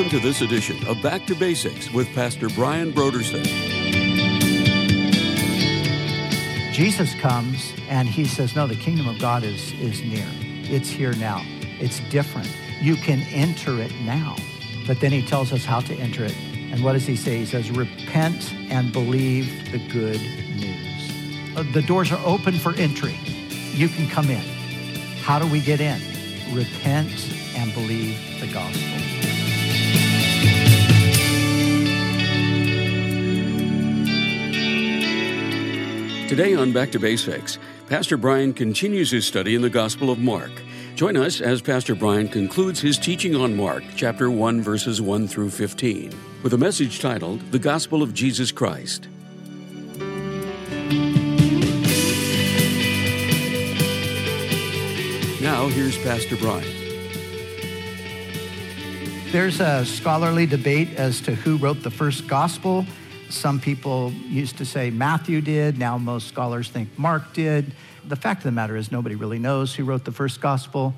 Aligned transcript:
Welcome 0.00 0.18
to 0.18 0.26
this 0.26 0.40
edition 0.40 0.86
of 0.86 1.02
Back 1.02 1.26
to 1.26 1.34
Basics 1.34 1.90
with 1.90 2.08
Pastor 2.14 2.48
Brian 2.48 2.90
Brodersen. 2.90 3.44
Jesus 6.72 7.14
comes 7.16 7.74
and 7.86 8.08
he 8.08 8.24
says, 8.24 8.56
No, 8.56 8.66
the 8.66 8.76
kingdom 8.76 9.06
of 9.08 9.18
God 9.18 9.42
is, 9.42 9.74
is 9.74 10.00
near. 10.00 10.26
It's 10.74 10.88
here 10.88 11.12
now. 11.16 11.42
It's 11.80 12.00
different. 12.08 12.50
You 12.80 12.96
can 12.96 13.20
enter 13.30 13.78
it 13.78 13.92
now. 14.00 14.36
But 14.86 15.00
then 15.00 15.12
he 15.12 15.20
tells 15.20 15.52
us 15.52 15.66
how 15.66 15.80
to 15.80 15.94
enter 15.94 16.24
it. 16.24 16.34
And 16.72 16.82
what 16.82 16.94
does 16.94 17.04
he 17.06 17.14
say? 17.14 17.36
He 17.36 17.44
says, 17.44 17.70
Repent 17.70 18.54
and 18.70 18.90
believe 18.94 19.70
the 19.70 19.86
good 19.90 20.22
news. 20.22 21.12
Uh, 21.54 21.62
The 21.74 21.82
doors 21.82 22.10
are 22.10 22.24
open 22.24 22.54
for 22.54 22.72
entry. 22.76 23.18
You 23.74 23.90
can 23.90 24.08
come 24.08 24.30
in. 24.30 24.40
How 25.20 25.38
do 25.38 25.46
we 25.46 25.60
get 25.60 25.78
in? 25.78 26.00
Repent 26.54 27.12
and 27.54 27.74
believe 27.74 28.18
the 28.40 28.50
gospel. 28.50 29.19
Today 36.30 36.54
on 36.54 36.72
Back 36.72 36.92
to 36.92 37.00
Basics, 37.00 37.58
Pastor 37.88 38.16
Brian 38.16 38.54
continues 38.54 39.10
his 39.10 39.26
study 39.26 39.56
in 39.56 39.62
the 39.62 39.68
Gospel 39.68 40.10
of 40.10 40.20
Mark. 40.20 40.52
Join 40.94 41.16
us 41.16 41.40
as 41.40 41.60
Pastor 41.60 41.96
Brian 41.96 42.28
concludes 42.28 42.78
his 42.78 42.98
teaching 42.98 43.34
on 43.34 43.56
Mark, 43.56 43.82
chapter 43.96 44.30
1, 44.30 44.62
verses 44.62 45.02
1 45.02 45.26
through 45.26 45.50
15, 45.50 46.14
with 46.44 46.54
a 46.54 46.56
message 46.56 47.00
titled 47.00 47.40
The 47.50 47.58
Gospel 47.58 48.00
of 48.00 48.14
Jesus 48.14 48.52
Christ. 48.52 49.08
Now, 55.42 55.66
here's 55.66 55.98
Pastor 55.98 56.36
Brian. 56.36 56.64
There's 59.32 59.58
a 59.58 59.84
scholarly 59.84 60.46
debate 60.46 60.94
as 60.94 61.20
to 61.22 61.34
who 61.34 61.56
wrote 61.56 61.82
the 61.82 61.90
first 61.90 62.28
gospel. 62.28 62.86
Some 63.30 63.60
people 63.60 64.12
used 64.12 64.58
to 64.58 64.64
say 64.64 64.90
Matthew 64.90 65.40
did. 65.40 65.78
Now 65.78 65.98
most 65.98 66.28
scholars 66.28 66.68
think 66.68 66.98
Mark 66.98 67.32
did. 67.32 67.72
The 68.06 68.16
fact 68.16 68.40
of 68.40 68.44
the 68.44 68.52
matter 68.52 68.76
is 68.76 68.90
nobody 68.90 69.14
really 69.14 69.38
knows 69.38 69.74
who 69.74 69.84
wrote 69.84 70.04
the 70.04 70.12
first 70.12 70.40
gospel, 70.40 70.94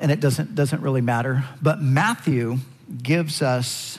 and 0.00 0.10
it 0.10 0.20
doesn't, 0.20 0.54
doesn't 0.54 0.80
really 0.80 1.00
matter. 1.00 1.44
But 1.60 1.82
Matthew 1.82 2.58
gives 3.02 3.42
us 3.42 3.98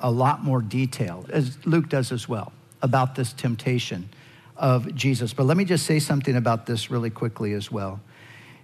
a 0.00 0.10
lot 0.10 0.44
more 0.44 0.62
detail, 0.62 1.26
as 1.30 1.58
Luke 1.66 1.88
does 1.88 2.12
as 2.12 2.28
well, 2.28 2.52
about 2.82 3.14
this 3.14 3.32
temptation 3.32 4.08
of 4.56 4.94
Jesus. 4.94 5.32
But 5.32 5.46
let 5.46 5.56
me 5.56 5.64
just 5.64 5.86
say 5.86 5.98
something 5.98 6.36
about 6.36 6.66
this 6.66 6.90
really 6.90 7.10
quickly 7.10 7.54
as 7.54 7.72
well. 7.72 8.00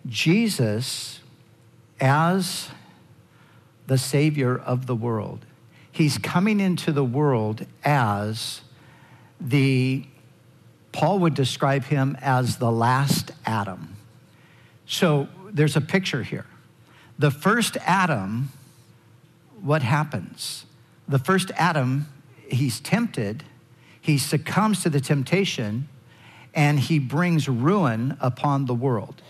Jesus, 0.06 1.20
as 2.00 2.68
the 3.86 3.98
Savior 3.98 4.56
of 4.56 4.86
the 4.86 4.94
world. 4.94 5.44
He's 5.92 6.18
coming 6.18 6.60
into 6.60 6.92
the 6.92 7.04
world 7.04 7.66
as 7.84 8.60
the, 9.40 10.06
Paul 10.92 11.18
would 11.20 11.34
describe 11.34 11.84
him 11.84 12.16
as 12.20 12.56
the 12.58 12.70
last 12.70 13.32
Adam. 13.44 13.96
So 14.86 15.28
there's 15.50 15.76
a 15.76 15.80
picture 15.80 16.22
here. 16.22 16.46
The 17.18 17.30
first 17.30 17.76
Adam, 17.78 18.50
what 19.60 19.82
happens? 19.82 20.64
The 21.08 21.18
first 21.18 21.50
Adam, 21.56 22.06
he's 22.48 22.80
tempted, 22.80 23.44
he 24.00 24.16
succumbs 24.16 24.82
to 24.84 24.90
the 24.90 25.00
temptation, 25.00 25.88
and 26.54 26.78
he 26.78 26.98
brings 26.98 27.48
ruin 27.48 28.16
upon 28.20 28.66
the 28.66 28.74
world. 28.74 29.22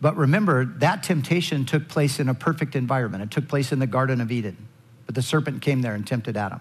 But 0.00 0.16
remember, 0.16 0.64
that 0.64 1.02
temptation 1.02 1.64
took 1.64 1.88
place 1.88 2.20
in 2.20 2.28
a 2.28 2.34
perfect 2.34 2.76
environment. 2.76 3.22
It 3.22 3.30
took 3.30 3.48
place 3.48 3.72
in 3.72 3.78
the 3.78 3.86
Garden 3.86 4.20
of 4.20 4.30
Eden. 4.30 4.68
But 5.06 5.14
the 5.14 5.22
serpent 5.22 5.62
came 5.62 5.82
there 5.82 5.94
and 5.94 6.06
tempted 6.06 6.36
Adam. 6.36 6.60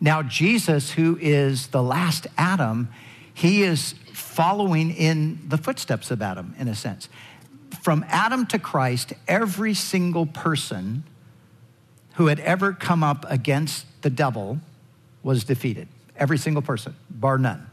Now, 0.00 0.22
Jesus, 0.22 0.92
who 0.92 1.18
is 1.20 1.68
the 1.68 1.82
last 1.82 2.26
Adam, 2.36 2.88
he 3.32 3.62
is 3.62 3.94
following 4.12 4.90
in 4.90 5.40
the 5.48 5.56
footsteps 5.56 6.10
of 6.10 6.20
Adam, 6.22 6.54
in 6.58 6.68
a 6.68 6.74
sense. 6.74 7.08
From 7.82 8.04
Adam 8.08 8.46
to 8.46 8.58
Christ, 8.58 9.12
every 9.26 9.74
single 9.74 10.26
person 10.26 11.04
who 12.14 12.26
had 12.26 12.40
ever 12.40 12.72
come 12.72 13.02
up 13.02 13.24
against 13.28 13.86
the 14.02 14.10
devil 14.10 14.58
was 15.22 15.44
defeated. 15.44 15.88
Every 16.16 16.38
single 16.38 16.62
person, 16.62 16.94
bar 17.10 17.38
none 17.38 17.68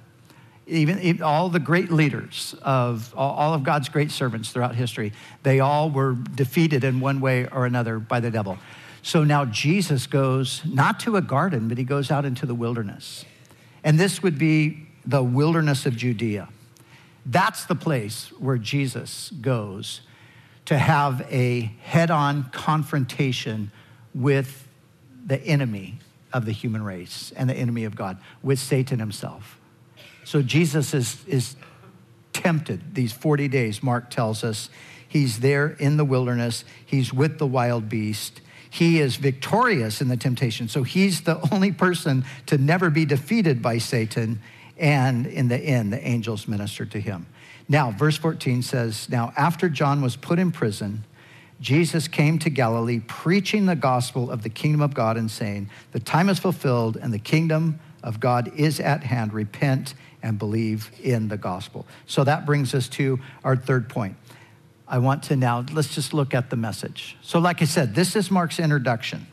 even, 0.72 1.00
even, 1.00 1.22
all 1.22 1.50
the 1.50 1.60
great 1.60 1.92
leaders 1.92 2.56
of 2.62 3.14
all 3.16 3.54
of 3.54 3.64
God's 3.64 3.90
great 3.90 4.10
servants 4.10 4.52
throughout 4.52 4.74
history, 4.74 5.12
they 5.44 5.60
all 5.60 5.90
were 5.90 6.14
defeated 6.14 6.84
in 6.84 7.00
one 7.00 7.20
way 7.20 7.48
or 7.48 7.66
another 7.66 8.00
by 8.00 8.20
the 8.20 8.32
devil. 8.32 8.58
So 9.04 9.24
now 9.24 9.46
Jesus 9.46 10.08
goes 10.08 10.62
not 10.66 11.00
to 11.02 11.16
a 11.16 11.22
garden, 11.22 11.68
but 11.68 11.78
he 11.78 11.84
goes 11.84 12.12
out 12.12 12.26
into 12.26 12.46
the 12.46 12.56
wilderness. 12.56 13.26
And 13.84 14.00
this 14.00 14.22
would 14.22 14.38
be 14.38 14.86
the 15.06 15.24
wilderness 15.24 15.86
of 15.86 15.96
Judea. 15.96 16.50
That's 17.26 17.66
the 17.66 17.76
place 17.76 18.32
where 18.40 18.58
Jesus 18.58 19.32
goes 19.42 20.02
to 20.66 20.78
have 20.78 21.26
a 21.32 21.72
head 21.82 22.12
on 22.12 22.50
confrontation 22.52 23.72
with 24.14 24.68
the 25.26 25.42
enemy 25.42 26.00
of 26.34 26.46
the 26.46 26.52
human 26.52 26.84
race 26.84 27.34
and 27.36 27.50
the 27.50 27.56
enemy 27.56 27.84
of 27.84 27.96
God, 27.96 28.18
with 28.42 28.60
Satan 28.60 29.00
himself. 29.00 29.60
So 30.24 30.42
Jesus 30.42 30.94
is, 30.94 31.24
is 31.28 31.56
tempted 32.34 32.96
these 32.96 33.12
40 33.12 33.48
days, 33.48 33.84
Mark 33.84 34.10
tells 34.10 34.44
us. 34.44 34.70
He's 35.08 35.42
there 35.42 35.68
in 35.68 35.98
the 35.98 36.06
wilderness, 36.06 36.64
he's 36.86 37.12
with 37.12 37.38
the 37.38 37.48
wild 37.48 37.90
beast. 37.90 38.42
He 38.72 39.02
is 39.02 39.18
victorious 39.18 40.00
in 40.00 40.08
the 40.08 40.16
temptation. 40.16 40.70
So 40.70 40.84
he's 40.84 41.22
the 41.22 41.40
only 41.52 41.74
person 41.74 42.24
to 42.48 42.58
never 42.58 42.90
be 42.90 43.06
defeated 43.06 43.62
by 43.62 43.78
Satan. 43.78 44.40
And 44.78 45.28
in 45.28 45.50
the 45.50 45.58
end, 45.58 45.92
the 45.92 46.02
angels 46.08 46.48
ministered 46.48 46.90
to 46.92 47.00
him. 47.00 47.28
Now, 47.68 47.92
verse 47.92 48.18
14 48.18 48.64
says 48.64 49.10
Now, 49.10 49.34
after 49.36 49.68
John 49.68 50.02
was 50.02 50.16
put 50.16 50.40
in 50.40 50.52
prison, 50.52 51.04
Jesus 51.60 52.08
came 52.08 52.40
to 52.40 52.50
Galilee 52.50 53.02
preaching 53.06 53.66
the 53.66 53.76
gospel 53.76 54.32
of 54.32 54.42
the 54.42 54.50
kingdom 54.50 54.82
of 54.82 54.94
God 54.94 55.18
and 55.18 55.30
saying, 55.30 55.70
The 55.92 56.00
time 56.00 56.30
is 56.30 56.40
fulfilled 56.40 56.98
and 57.00 57.14
the 57.14 57.20
kingdom 57.20 57.80
of 58.02 58.22
God 58.22 58.52
is 58.56 58.80
at 58.80 59.04
hand. 59.04 59.34
Repent 59.34 59.94
and 60.24 60.40
believe 60.40 60.92
in 61.04 61.28
the 61.28 61.38
gospel. 61.38 61.86
So 62.06 62.24
that 62.24 62.46
brings 62.46 62.74
us 62.74 62.88
to 62.90 63.20
our 63.44 63.58
third 63.58 63.90
point. 63.90 64.16
I 64.92 64.98
want 64.98 65.24
to 65.24 65.38
now, 65.38 65.66
let's 65.72 65.96
just 65.96 66.14
look 66.14 66.34
at 66.34 66.50
the 66.50 66.58
message. 66.58 67.16
So, 67.22 67.40
like 67.40 67.62
I 67.62 67.66
said, 67.66 67.96
this 67.96 68.18
is 68.18 68.30
Mark's 68.30 68.60
introduction. 68.60 69.26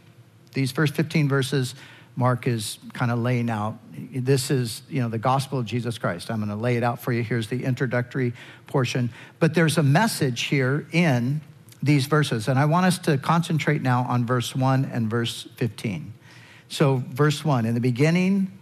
These 0.55 0.71
first 0.71 0.95
15 0.95 1.29
verses, 1.29 1.75
Mark 2.15 2.47
is 2.47 2.79
kind 2.93 3.11
of 3.11 3.19
laying 3.19 3.51
out. 3.51 3.77
This 3.93 4.53
is, 4.53 4.83
you 4.89 5.03
know, 5.03 5.09
the 5.09 5.19
gospel 5.19 5.59
of 5.59 5.67
Jesus 5.67 5.99
Christ. 5.99 6.31
I'm 6.31 6.37
going 6.37 6.49
to 6.49 6.55
lay 6.55 6.77
it 6.77 6.85
out 6.85 7.03
for 7.03 7.13
you. 7.13 7.25
Here's 7.25 7.49
the 7.49 7.65
introductory 7.65 8.35
portion. 8.69 9.11
But 9.41 9.55
there's 9.55 9.79
a 9.79 9.83
message 9.83 10.43
here 10.43 10.87
in 10.93 11.41
these 11.83 12.07
verses, 12.07 12.47
and 12.47 12.57
I 12.57 12.67
want 12.67 12.87
us 12.87 12.99
to 13.01 13.19
concentrate 13.19 13.83
now 13.83 14.07
on 14.09 14.27
verse 14.27 14.55
1 14.55 14.85
and 14.85 15.11
verse 15.11 15.49
15. 15.57 16.13
So, 16.69 17.03
verse 17.09 17.45
1 17.45 17.67
In 17.67 17.75
the 17.75 17.81
beginning, 17.81 18.57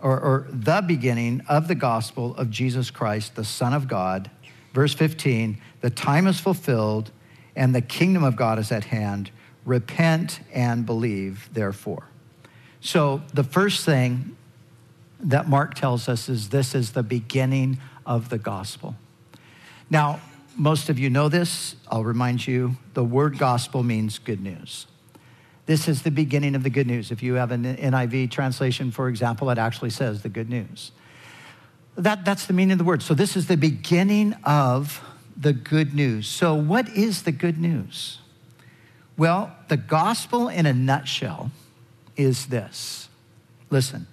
or, 0.00 0.18
or, 0.18 0.46
the 0.50 0.82
beginning 0.84 1.42
of 1.48 1.68
the 1.68 1.74
gospel 1.76 2.34
of 2.34 2.50
Jesus 2.50 2.90
Christ, 2.90 3.36
the 3.36 3.44
Son 3.44 3.72
of 3.72 3.86
God. 3.86 4.30
Verse 4.76 4.92
15, 4.92 5.56
the 5.80 5.88
time 5.88 6.26
is 6.26 6.38
fulfilled 6.38 7.10
and 7.56 7.74
the 7.74 7.80
kingdom 7.80 8.22
of 8.22 8.36
God 8.36 8.58
is 8.58 8.70
at 8.70 8.84
hand. 8.84 9.30
Repent 9.64 10.40
and 10.52 10.84
believe, 10.84 11.48
therefore. 11.50 12.08
So, 12.82 13.22
the 13.32 13.42
first 13.42 13.86
thing 13.86 14.36
that 15.18 15.48
Mark 15.48 15.72
tells 15.72 16.10
us 16.10 16.28
is 16.28 16.50
this 16.50 16.74
is 16.74 16.92
the 16.92 17.02
beginning 17.02 17.78
of 18.04 18.28
the 18.28 18.36
gospel. 18.36 18.96
Now, 19.88 20.20
most 20.56 20.90
of 20.90 20.98
you 20.98 21.08
know 21.08 21.30
this. 21.30 21.76
I'll 21.90 22.04
remind 22.04 22.46
you 22.46 22.76
the 22.92 23.02
word 23.02 23.38
gospel 23.38 23.82
means 23.82 24.18
good 24.18 24.42
news. 24.42 24.86
This 25.64 25.88
is 25.88 26.02
the 26.02 26.10
beginning 26.10 26.54
of 26.54 26.64
the 26.64 26.70
good 26.70 26.86
news. 26.86 27.10
If 27.10 27.22
you 27.22 27.32
have 27.36 27.50
an 27.50 27.64
NIV 27.64 28.30
translation, 28.30 28.90
for 28.90 29.08
example, 29.08 29.48
it 29.48 29.56
actually 29.56 29.88
says 29.88 30.20
the 30.20 30.28
good 30.28 30.50
news. 30.50 30.92
That, 31.96 32.24
that's 32.24 32.46
the 32.46 32.52
meaning 32.52 32.72
of 32.72 32.78
the 32.78 32.84
word. 32.84 33.02
So, 33.02 33.14
this 33.14 33.36
is 33.36 33.46
the 33.46 33.56
beginning 33.56 34.34
of 34.44 35.02
the 35.36 35.52
good 35.52 35.94
news. 35.94 36.28
So, 36.28 36.54
what 36.54 36.88
is 36.90 37.22
the 37.22 37.32
good 37.32 37.58
news? 37.58 38.18
Well, 39.16 39.56
the 39.68 39.78
gospel 39.78 40.48
in 40.48 40.66
a 40.66 40.74
nutshell 40.74 41.50
is 42.16 42.46
this. 42.46 43.08
Listen, 43.70 44.06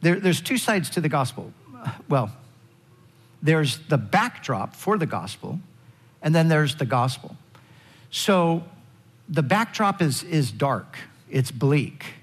there, 0.00 0.20
there's 0.20 0.40
two 0.40 0.56
sides 0.56 0.90
to 0.90 1.00
the 1.00 1.08
gospel. 1.08 1.52
Well, 2.08 2.30
there's 3.42 3.78
the 3.88 3.98
backdrop 3.98 4.74
for 4.74 4.98
the 4.98 5.06
gospel, 5.06 5.58
and 6.22 6.34
then 6.34 6.48
there's 6.48 6.76
the 6.76 6.86
gospel. 6.86 7.36
So, 8.10 8.62
the 9.28 9.42
backdrop 9.42 10.00
is, 10.00 10.22
is 10.22 10.52
dark, 10.52 10.96
it's 11.28 11.50
bleak. 11.50 12.14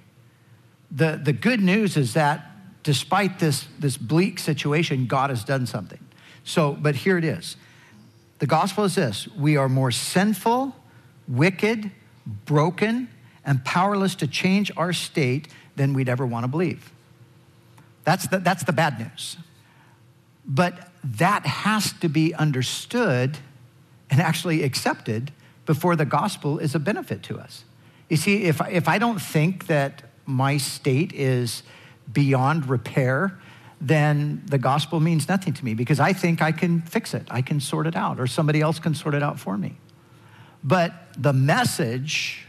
The, 0.91 1.19
the 1.21 1.33
good 1.33 1.59
news 1.59 1.97
is 1.97 2.13
that 2.13 2.54
despite 2.85 3.39
this, 3.39 3.67
this 3.79 3.97
bleak 3.97 4.39
situation, 4.39 5.07
God 5.07 5.31
has 5.31 5.43
done 5.43 5.65
something. 5.65 5.99
So, 6.45 6.73
but 6.73 6.95
here 6.95 7.17
it 7.17 7.25
is. 7.25 7.57
The 8.39 8.47
gospel 8.47 8.83
is 8.85 8.95
this 8.95 9.27
we 9.35 9.57
are 9.57 9.67
more 9.67 9.91
sinful, 9.91 10.73
wicked, 11.27 11.91
broken, 12.45 13.09
and 13.43 13.65
powerless 13.65 14.15
to 14.15 14.27
change 14.27 14.71
our 14.77 14.93
state 14.93 15.47
than 15.75 15.93
we'd 15.93 16.07
ever 16.07 16.25
want 16.25 16.43
to 16.43 16.47
believe. 16.47 16.91
That's 18.03 18.27
the, 18.27 18.37
that's 18.37 18.63
the 18.63 18.71
bad 18.71 18.99
news. 18.99 19.37
But 20.45 20.91
that 21.03 21.45
has 21.45 21.91
to 21.93 22.07
be 22.07 22.35
understood 22.35 23.39
and 24.11 24.21
actually 24.21 24.61
accepted 24.61 25.31
before 25.65 25.95
the 25.95 26.05
gospel 26.05 26.59
is 26.59 26.75
a 26.75 26.79
benefit 26.79 27.23
to 27.23 27.39
us. 27.39 27.63
You 28.09 28.17
see, 28.17 28.43
if, 28.43 28.61
if 28.69 28.87
I 28.87 28.99
don't 28.99 29.19
think 29.19 29.65
that 29.65 30.03
my 30.27 30.57
state 30.57 31.13
is 31.13 31.63
beyond 32.11 32.69
repair, 32.69 33.39
then 33.81 34.41
the 34.45 34.57
gospel 34.57 34.99
means 34.99 35.27
nothing 35.27 35.53
to 35.53 35.65
me 35.65 35.73
because 35.73 35.99
I 35.99 36.13
think 36.13 36.41
I 36.41 36.51
can 36.51 36.81
fix 36.81 37.13
it, 37.13 37.27
I 37.29 37.41
can 37.41 37.59
sort 37.59 37.87
it 37.87 37.95
out, 37.95 38.19
or 38.19 38.27
somebody 38.27 38.61
else 38.61 38.79
can 38.79 38.95
sort 38.95 39.13
it 39.13 39.23
out 39.23 39.39
for 39.39 39.57
me. 39.57 39.77
But 40.63 40.93
the 41.17 41.33
message 41.33 42.45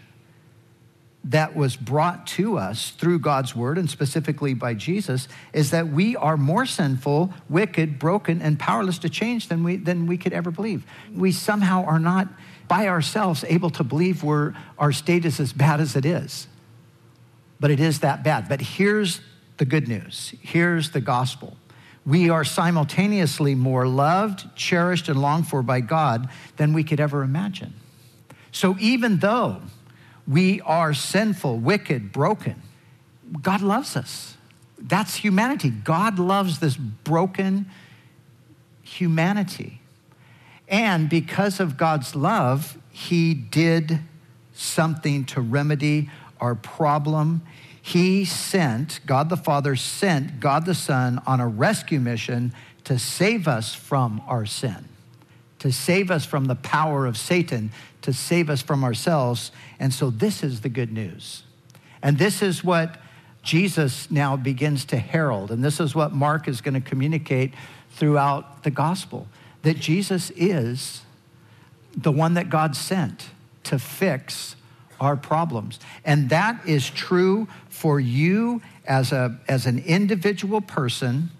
that 1.24 1.56
was 1.56 1.74
brought 1.74 2.26
to 2.26 2.56
us 2.56 2.90
through 2.90 3.18
God's 3.18 3.54
word 3.54 3.78
and 3.78 3.90
specifically 3.90 4.54
by 4.54 4.74
Jesus 4.74 5.26
is 5.52 5.72
that 5.72 5.88
we 5.88 6.14
are 6.14 6.36
more 6.36 6.64
sinful, 6.64 7.34
wicked, 7.48 7.98
broken, 7.98 8.40
and 8.40 8.58
powerless 8.58 8.98
to 8.98 9.08
change 9.08 9.48
than 9.48 9.64
we, 9.64 9.76
than 9.76 10.06
we 10.06 10.16
could 10.16 10.32
ever 10.32 10.52
believe. 10.52 10.86
We 11.12 11.32
somehow 11.32 11.84
are 11.84 11.98
not 11.98 12.28
by 12.68 12.86
ourselves 12.86 13.44
able 13.48 13.70
to 13.70 13.84
believe 13.84 14.22
we're, 14.22 14.54
our 14.78 14.92
state 14.92 15.24
is 15.24 15.40
as 15.40 15.52
bad 15.52 15.80
as 15.80 15.96
it 15.96 16.06
is. 16.06 16.46
But 17.58 17.72
it 17.72 17.80
is 17.80 18.00
that 18.00 18.22
bad. 18.22 18.48
But 18.48 18.60
here's 18.60 19.20
the 19.56 19.64
good 19.64 19.88
news 19.88 20.34
here's 20.40 20.90
the 20.90 21.00
gospel. 21.00 21.56
We 22.04 22.30
are 22.30 22.44
simultaneously 22.44 23.56
more 23.56 23.88
loved, 23.88 24.54
cherished, 24.54 25.08
and 25.08 25.20
longed 25.20 25.48
for 25.48 25.62
by 25.62 25.80
God 25.80 26.28
than 26.56 26.72
we 26.72 26.84
could 26.84 27.00
ever 27.00 27.22
imagine. 27.24 27.74
So 28.52 28.76
even 28.78 29.18
though 29.18 29.60
we 30.26 30.60
are 30.62 30.92
sinful, 30.92 31.58
wicked, 31.58 32.12
broken. 32.12 32.62
God 33.42 33.62
loves 33.62 33.96
us. 33.96 34.36
That's 34.78 35.16
humanity. 35.16 35.70
God 35.70 36.18
loves 36.18 36.58
this 36.58 36.76
broken 36.76 37.66
humanity. 38.82 39.80
And 40.68 41.08
because 41.08 41.60
of 41.60 41.76
God's 41.76 42.16
love, 42.16 42.76
He 42.90 43.34
did 43.34 44.00
something 44.52 45.24
to 45.26 45.40
remedy 45.40 46.10
our 46.40 46.54
problem. 46.54 47.42
He 47.86 48.24
sent, 48.24 48.98
God 49.06 49.28
the 49.28 49.36
Father 49.36 49.76
sent 49.76 50.40
God 50.40 50.66
the 50.66 50.74
Son 50.74 51.22
on 51.24 51.38
a 51.38 51.46
rescue 51.46 52.00
mission 52.00 52.52
to 52.82 52.98
save 52.98 53.46
us 53.46 53.76
from 53.76 54.20
our 54.26 54.44
sin, 54.44 54.88
to 55.60 55.70
save 55.70 56.10
us 56.10 56.26
from 56.26 56.46
the 56.46 56.56
power 56.56 57.06
of 57.06 57.16
Satan, 57.16 57.70
to 58.02 58.12
save 58.12 58.50
us 58.50 58.60
from 58.60 58.82
ourselves. 58.82 59.52
And 59.78 59.94
so 59.94 60.10
this 60.10 60.42
is 60.42 60.62
the 60.62 60.68
good 60.68 60.90
news. 60.90 61.44
And 62.02 62.18
this 62.18 62.42
is 62.42 62.64
what 62.64 62.98
Jesus 63.44 64.10
now 64.10 64.36
begins 64.36 64.84
to 64.86 64.96
herald. 64.96 65.52
And 65.52 65.62
this 65.62 65.78
is 65.78 65.94
what 65.94 66.12
Mark 66.12 66.48
is 66.48 66.60
going 66.60 66.74
to 66.74 66.80
communicate 66.80 67.54
throughout 67.92 68.64
the 68.64 68.72
gospel 68.72 69.28
that 69.62 69.78
Jesus 69.78 70.32
is 70.34 71.02
the 71.96 72.10
one 72.10 72.34
that 72.34 72.50
God 72.50 72.74
sent 72.74 73.30
to 73.62 73.78
fix 73.78 74.56
our 75.00 75.16
problems. 75.16 75.78
And 76.04 76.30
that 76.30 76.66
is 76.66 76.88
true 76.88 77.48
for 77.68 78.00
you 78.00 78.62
as, 78.86 79.12
a, 79.12 79.38
as 79.48 79.66
an 79.66 79.78
individual 79.80 80.60
person, 80.60 81.30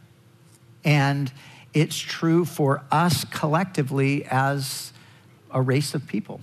and 0.85 1.33
it's 1.75 1.97
true 1.97 2.45
for 2.45 2.83
us 2.91 3.25
collectively 3.25 4.25
as 4.25 4.93
a 5.51 5.61
race 5.61 5.95
of 5.95 6.07
people 6.07 6.41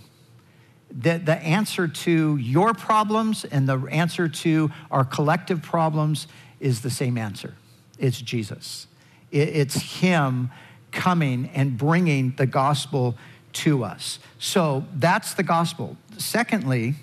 the, 0.95 1.17
the 1.17 1.35
answer 1.37 1.87
to 1.87 2.37
your 2.37 2.73
problems 2.73 3.45
and 3.45 3.67
the 3.67 3.79
answer 3.89 4.27
to 4.27 4.71
our 4.91 5.03
collective 5.03 5.61
problems 5.61 6.27
is 6.59 6.81
the 6.81 6.89
same 6.89 7.17
answer 7.17 7.55
it's 7.99 8.21
Jesus. 8.21 8.87
It, 9.31 9.49
it's 9.49 9.99
Him 9.99 10.51
coming 10.91 11.49
and 11.53 11.77
bringing 11.77 12.33
the 12.37 12.45
gospel 12.45 13.15
to 13.53 13.83
us. 13.83 14.19
So 14.39 14.85
that's 14.95 15.33
the 15.33 15.43
gospel. 15.43 15.97
Secondly, 16.17 16.95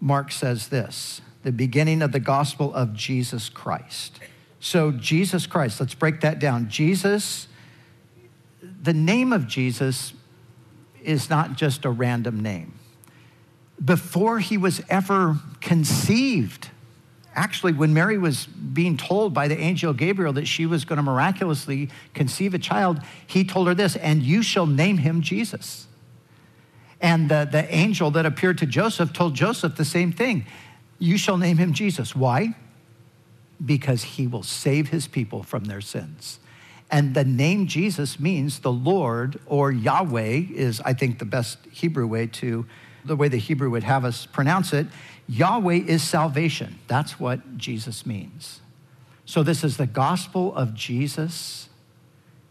Mark 0.00 0.32
says 0.32 0.68
this 0.68 1.20
the 1.44 1.52
beginning 1.52 2.02
of 2.02 2.12
the 2.12 2.20
gospel 2.20 2.74
of 2.74 2.94
Jesus 2.94 3.48
Christ. 3.48 4.18
So, 4.60 4.90
Jesus 4.90 5.46
Christ, 5.46 5.78
let's 5.78 5.94
break 5.94 6.20
that 6.22 6.40
down. 6.40 6.68
Jesus, 6.68 7.46
the 8.60 8.92
name 8.92 9.32
of 9.32 9.46
Jesus 9.46 10.12
is 11.02 11.30
not 11.30 11.56
just 11.56 11.84
a 11.84 11.90
random 11.90 12.40
name 12.40 12.74
before 13.82 14.40
he 14.40 14.58
was 14.58 14.82
ever 14.90 15.36
conceived. 15.60 16.70
Actually, 17.38 17.72
when 17.72 17.94
Mary 17.94 18.18
was 18.18 18.46
being 18.46 18.96
told 18.96 19.32
by 19.32 19.46
the 19.46 19.56
angel 19.56 19.92
Gabriel 19.92 20.32
that 20.32 20.48
she 20.48 20.66
was 20.66 20.84
going 20.84 20.96
to 20.96 21.04
miraculously 21.04 21.88
conceive 22.12 22.52
a 22.52 22.58
child, 22.58 23.00
he 23.28 23.44
told 23.44 23.68
her 23.68 23.76
this, 23.76 23.94
and 23.94 24.24
you 24.24 24.42
shall 24.42 24.66
name 24.66 24.98
him 24.98 25.22
Jesus. 25.22 25.86
And 27.00 27.28
the, 27.28 27.48
the 27.48 27.72
angel 27.72 28.10
that 28.10 28.26
appeared 28.26 28.58
to 28.58 28.66
Joseph 28.66 29.12
told 29.12 29.36
Joseph 29.36 29.76
the 29.76 29.84
same 29.84 30.10
thing 30.10 30.46
you 30.98 31.16
shall 31.16 31.36
name 31.38 31.58
him 31.58 31.74
Jesus. 31.74 32.16
Why? 32.16 32.56
Because 33.64 34.02
he 34.02 34.26
will 34.26 34.42
save 34.42 34.88
his 34.88 35.06
people 35.06 35.44
from 35.44 35.66
their 35.66 35.80
sins. 35.80 36.40
And 36.90 37.14
the 37.14 37.24
name 37.24 37.68
Jesus 37.68 38.18
means 38.18 38.58
the 38.58 38.72
Lord 38.72 39.38
or 39.46 39.70
Yahweh, 39.70 40.46
is, 40.52 40.80
I 40.80 40.92
think, 40.92 41.20
the 41.20 41.24
best 41.24 41.58
Hebrew 41.70 42.08
way 42.08 42.26
to 42.26 42.66
the 43.04 43.14
way 43.14 43.28
the 43.28 43.38
Hebrew 43.38 43.70
would 43.70 43.84
have 43.84 44.04
us 44.04 44.26
pronounce 44.26 44.72
it, 44.72 44.88
Yahweh 45.28 45.82
is 45.86 46.02
salvation. 46.02 46.78
That's 46.88 47.20
what 47.20 47.58
Jesus 47.58 48.06
means. 48.06 48.60
So, 49.26 49.42
this 49.42 49.62
is 49.62 49.76
the 49.76 49.86
gospel 49.86 50.54
of 50.54 50.74
Jesus 50.74 51.68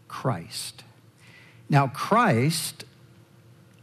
Christ. 0.06 0.84
Now, 1.68 1.88
Christ, 1.88 2.84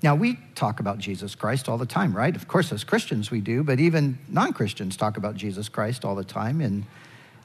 now 0.01 0.15
we 0.15 0.39
talk 0.55 0.79
about 0.79 0.97
Jesus 0.97 1.35
Christ 1.35 1.67
all 1.67 1.77
the 1.77 1.85
time, 1.85 2.15
right? 2.15 2.33
Of 2.35 2.47
course, 2.47 2.71
as 2.71 2.85
Christians 2.85 3.29
we 3.29 3.41
do, 3.41 3.63
but 3.63 3.81
even 3.81 4.17
non 4.29 4.53
Christians 4.53 4.95
talk 4.95 5.17
about 5.17 5.35
Jesus 5.35 5.67
Christ 5.67 6.05
all 6.05 6.15
the 6.15 6.23
time, 6.23 6.61
and 6.61 6.85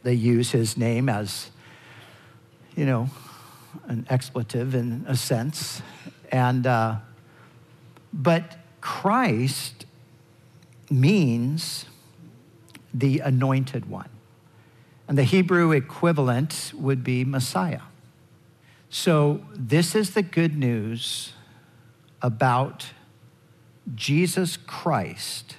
they 0.05 0.15
use 0.15 0.53
his 0.53 0.77
name 0.77 1.09
as, 1.09 1.51
you 2.77 2.87
know, 2.87 3.11
an 3.87 4.07
expletive 4.09 4.77
in 4.77 5.05
a 5.09 5.17
sense. 5.17 5.83
And, 6.31 6.65
uh, 6.65 6.97
but 8.13 8.57
Christ 8.81 9.85
means 10.91 11.87
the 12.93 13.21
anointed 13.21 13.89
one. 13.89 14.09
And 15.09 15.17
the 15.17 15.25
Hebrew 15.25 15.73
equivalent 15.73 16.73
would 16.75 17.03
be 17.03 17.25
Messiah. 17.25 17.83
So, 18.89 19.43
this 19.55 19.95
is 19.95 20.15
the 20.15 20.23
good 20.23 20.57
news 20.57 21.33
about 22.23 22.87
Jesus 23.95 24.57
Christ, 24.57 25.57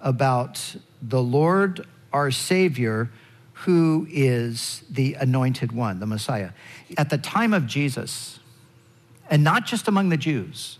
about 0.00 0.76
the 1.00 1.22
Lord 1.22 1.86
our 2.12 2.30
Savior, 2.30 3.10
who 3.52 4.06
is 4.10 4.82
the 4.90 5.14
anointed 5.14 5.72
one, 5.72 6.00
the 6.00 6.06
Messiah. 6.06 6.50
At 6.96 7.10
the 7.10 7.18
time 7.18 7.54
of 7.54 7.66
Jesus, 7.66 8.40
and 9.30 9.42
not 9.42 9.66
just 9.66 9.88
among 9.88 10.08
the 10.08 10.16
Jews, 10.16 10.78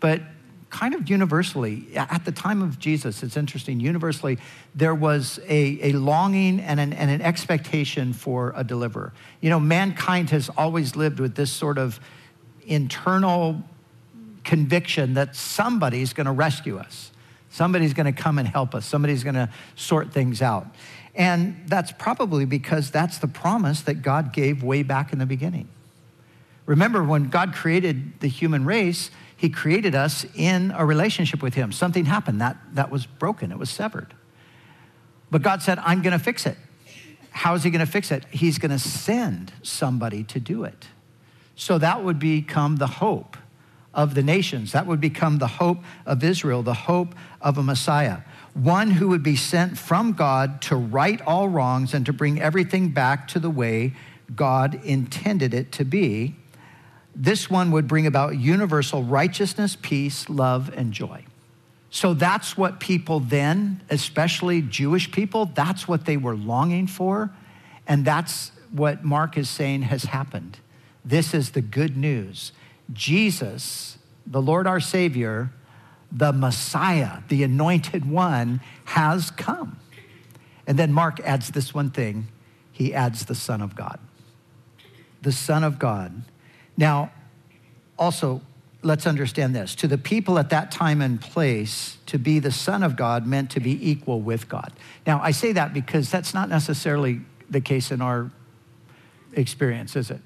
but 0.00 0.22
kind 0.70 0.94
of 0.94 1.08
universally, 1.08 1.86
at 1.94 2.24
the 2.24 2.32
time 2.32 2.62
of 2.62 2.78
Jesus, 2.78 3.22
it's 3.22 3.36
interesting, 3.36 3.80
universally, 3.80 4.38
there 4.74 4.94
was 4.94 5.40
a, 5.48 5.90
a 5.90 5.92
longing 5.92 6.60
and 6.60 6.78
an, 6.78 6.92
and 6.92 7.10
an 7.10 7.22
expectation 7.22 8.12
for 8.12 8.52
a 8.54 8.62
deliverer. 8.62 9.12
You 9.40 9.50
know, 9.50 9.60
mankind 9.60 10.30
has 10.30 10.50
always 10.50 10.94
lived 10.94 11.20
with 11.20 11.34
this 11.34 11.50
sort 11.50 11.78
of 11.78 11.98
internal 12.66 13.62
conviction 14.44 15.14
that 15.14 15.36
somebody's 15.36 16.12
going 16.12 16.26
to 16.26 16.32
rescue 16.32 16.78
us. 16.78 17.12
Somebody's 17.50 17.94
going 17.94 18.12
to 18.12 18.22
come 18.22 18.38
and 18.38 18.46
help 18.46 18.74
us. 18.74 18.84
Somebody's 18.84 19.24
going 19.24 19.34
to 19.34 19.48
sort 19.74 20.12
things 20.12 20.42
out. 20.42 20.66
And 21.14 21.64
that's 21.66 21.92
probably 21.92 22.44
because 22.44 22.90
that's 22.90 23.18
the 23.18 23.26
promise 23.26 23.80
that 23.82 24.02
God 24.02 24.32
gave 24.32 24.62
way 24.62 24.82
back 24.82 25.12
in 25.12 25.18
the 25.18 25.26
beginning. 25.26 25.68
Remember, 26.66 27.02
when 27.02 27.30
God 27.30 27.54
created 27.54 28.20
the 28.20 28.28
human 28.28 28.64
race, 28.64 29.10
he 29.38 29.48
created 29.48 29.94
us 29.94 30.26
in 30.34 30.72
a 30.72 30.84
relationship 30.84 31.42
with 31.42 31.54
Him. 31.54 31.70
Something 31.70 32.06
happened 32.06 32.40
that, 32.40 32.56
that 32.72 32.90
was 32.90 33.06
broken, 33.06 33.52
it 33.52 33.58
was 33.58 33.70
severed. 33.70 34.12
But 35.30 35.42
God 35.42 35.62
said, 35.62 35.78
I'm 35.78 36.02
going 36.02 36.12
to 36.12 36.22
fix 36.22 36.44
it. 36.44 36.56
How 37.30 37.54
is 37.54 37.62
He 37.62 37.70
going 37.70 37.86
to 37.86 37.90
fix 37.90 38.10
it? 38.10 38.24
He's 38.32 38.58
going 38.58 38.72
to 38.72 38.80
send 38.80 39.52
somebody 39.62 40.24
to 40.24 40.40
do 40.40 40.64
it. 40.64 40.88
So 41.54 41.78
that 41.78 42.02
would 42.02 42.18
become 42.18 42.76
the 42.76 42.88
hope 42.88 43.36
of 43.94 44.16
the 44.16 44.24
nations. 44.24 44.72
That 44.72 44.88
would 44.88 45.00
become 45.00 45.38
the 45.38 45.46
hope 45.46 45.84
of 46.04 46.24
Israel, 46.24 46.64
the 46.64 46.74
hope 46.74 47.14
of 47.40 47.58
a 47.58 47.62
Messiah. 47.62 48.18
One 48.54 48.90
who 48.90 49.06
would 49.06 49.22
be 49.22 49.36
sent 49.36 49.78
from 49.78 50.14
God 50.14 50.60
to 50.62 50.74
right 50.74 51.22
all 51.22 51.48
wrongs 51.48 51.94
and 51.94 52.04
to 52.06 52.12
bring 52.12 52.40
everything 52.40 52.88
back 52.88 53.28
to 53.28 53.38
the 53.38 53.50
way 53.50 53.94
God 54.34 54.84
intended 54.84 55.54
it 55.54 55.70
to 55.72 55.84
be 55.84 56.34
this 57.20 57.50
one 57.50 57.72
would 57.72 57.88
bring 57.88 58.06
about 58.06 58.38
universal 58.38 59.02
righteousness, 59.02 59.76
peace, 59.82 60.28
love, 60.28 60.72
and 60.74 60.92
joy. 60.92 61.24
So 61.90 62.14
that's 62.14 62.56
what 62.56 62.78
people 62.78 63.18
then, 63.18 63.80
especially 63.90 64.62
Jewish 64.62 65.10
people, 65.10 65.46
that's 65.46 65.88
what 65.88 66.04
they 66.04 66.16
were 66.16 66.36
longing 66.36 66.86
for. 66.86 67.30
And 67.88 68.04
that's 68.04 68.52
what 68.70 69.04
Mark 69.04 69.36
is 69.36 69.48
saying 69.48 69.82
has 69.82 70.04
happened. 70.04 70.60
This 71.04 71.34
is 71.34 71.50
the 71.50 71.60
good 71.60 71.96
news. 71.96 72.52
Jesus, 72.92 73.98
the 74.24 74.40
Lord 74.40 74.68
our 74.68 74.78
Savior, 74.80 75.50
the 76.12 76.32
Messiah, 76.32 77.22
the 77.28 77.42
anointed 77.42 78.08
one, 78.08 78.60
has 78.84 79.32
come. 79.32 79.80
And 80.68 80.78
then 80.78 80.92
Mark 80.92 81.18
adds 81.20 81.50
this 81.50 81.74
one 81.74 81.90
thing 81.90 82.28
he 82.70 82.94
adds 82.94 83.24
the 83.24 83.34
Son 83.34 83.60
of 83.60 83.74
God. 83.74 83.98
The 85.22 85.32
Son 85.32 85.64
of 85.64 85.80
God. 85.80 86.22
Now, 86.78 87.10
also, 87.98 88.40
let's 88.82 89.06
understand 89.06 89.54
this. 89.54 89.74
To 89.74 89.88
the 89.88 89.98
people 89.98 90.38
at 90.38 90.50
that 90.50 90.70
time 90.70 91.02
and 91.02 91.20
place, 91.20 91.98
to 92.06 92.18
be 92.18 92.38
the 92.38 92.52
Son 92.52 92.82
of 92.82 92.96
God 92.96 93.26
meant 93.26 93.50
to 93.50 93.60
be 93.60 93.90
equal 93.90 94.20
with 94.20 94.48
God. 94.48 94.72
Now, 95.06 95.20
I 95.20 95.32
say 95.32 95.52
that 95.52 95.74
because 95.74 96.10
that's 96.10 96.32
not 96.32 96.48
necessarily 96.48 97.20
the 97.50 97.60
case 97.60 97.90
in 97.90 98.00
our 98.00 98.30
experience, 99.32 99.96
is 99.96 100.10
it? 100.10 100.20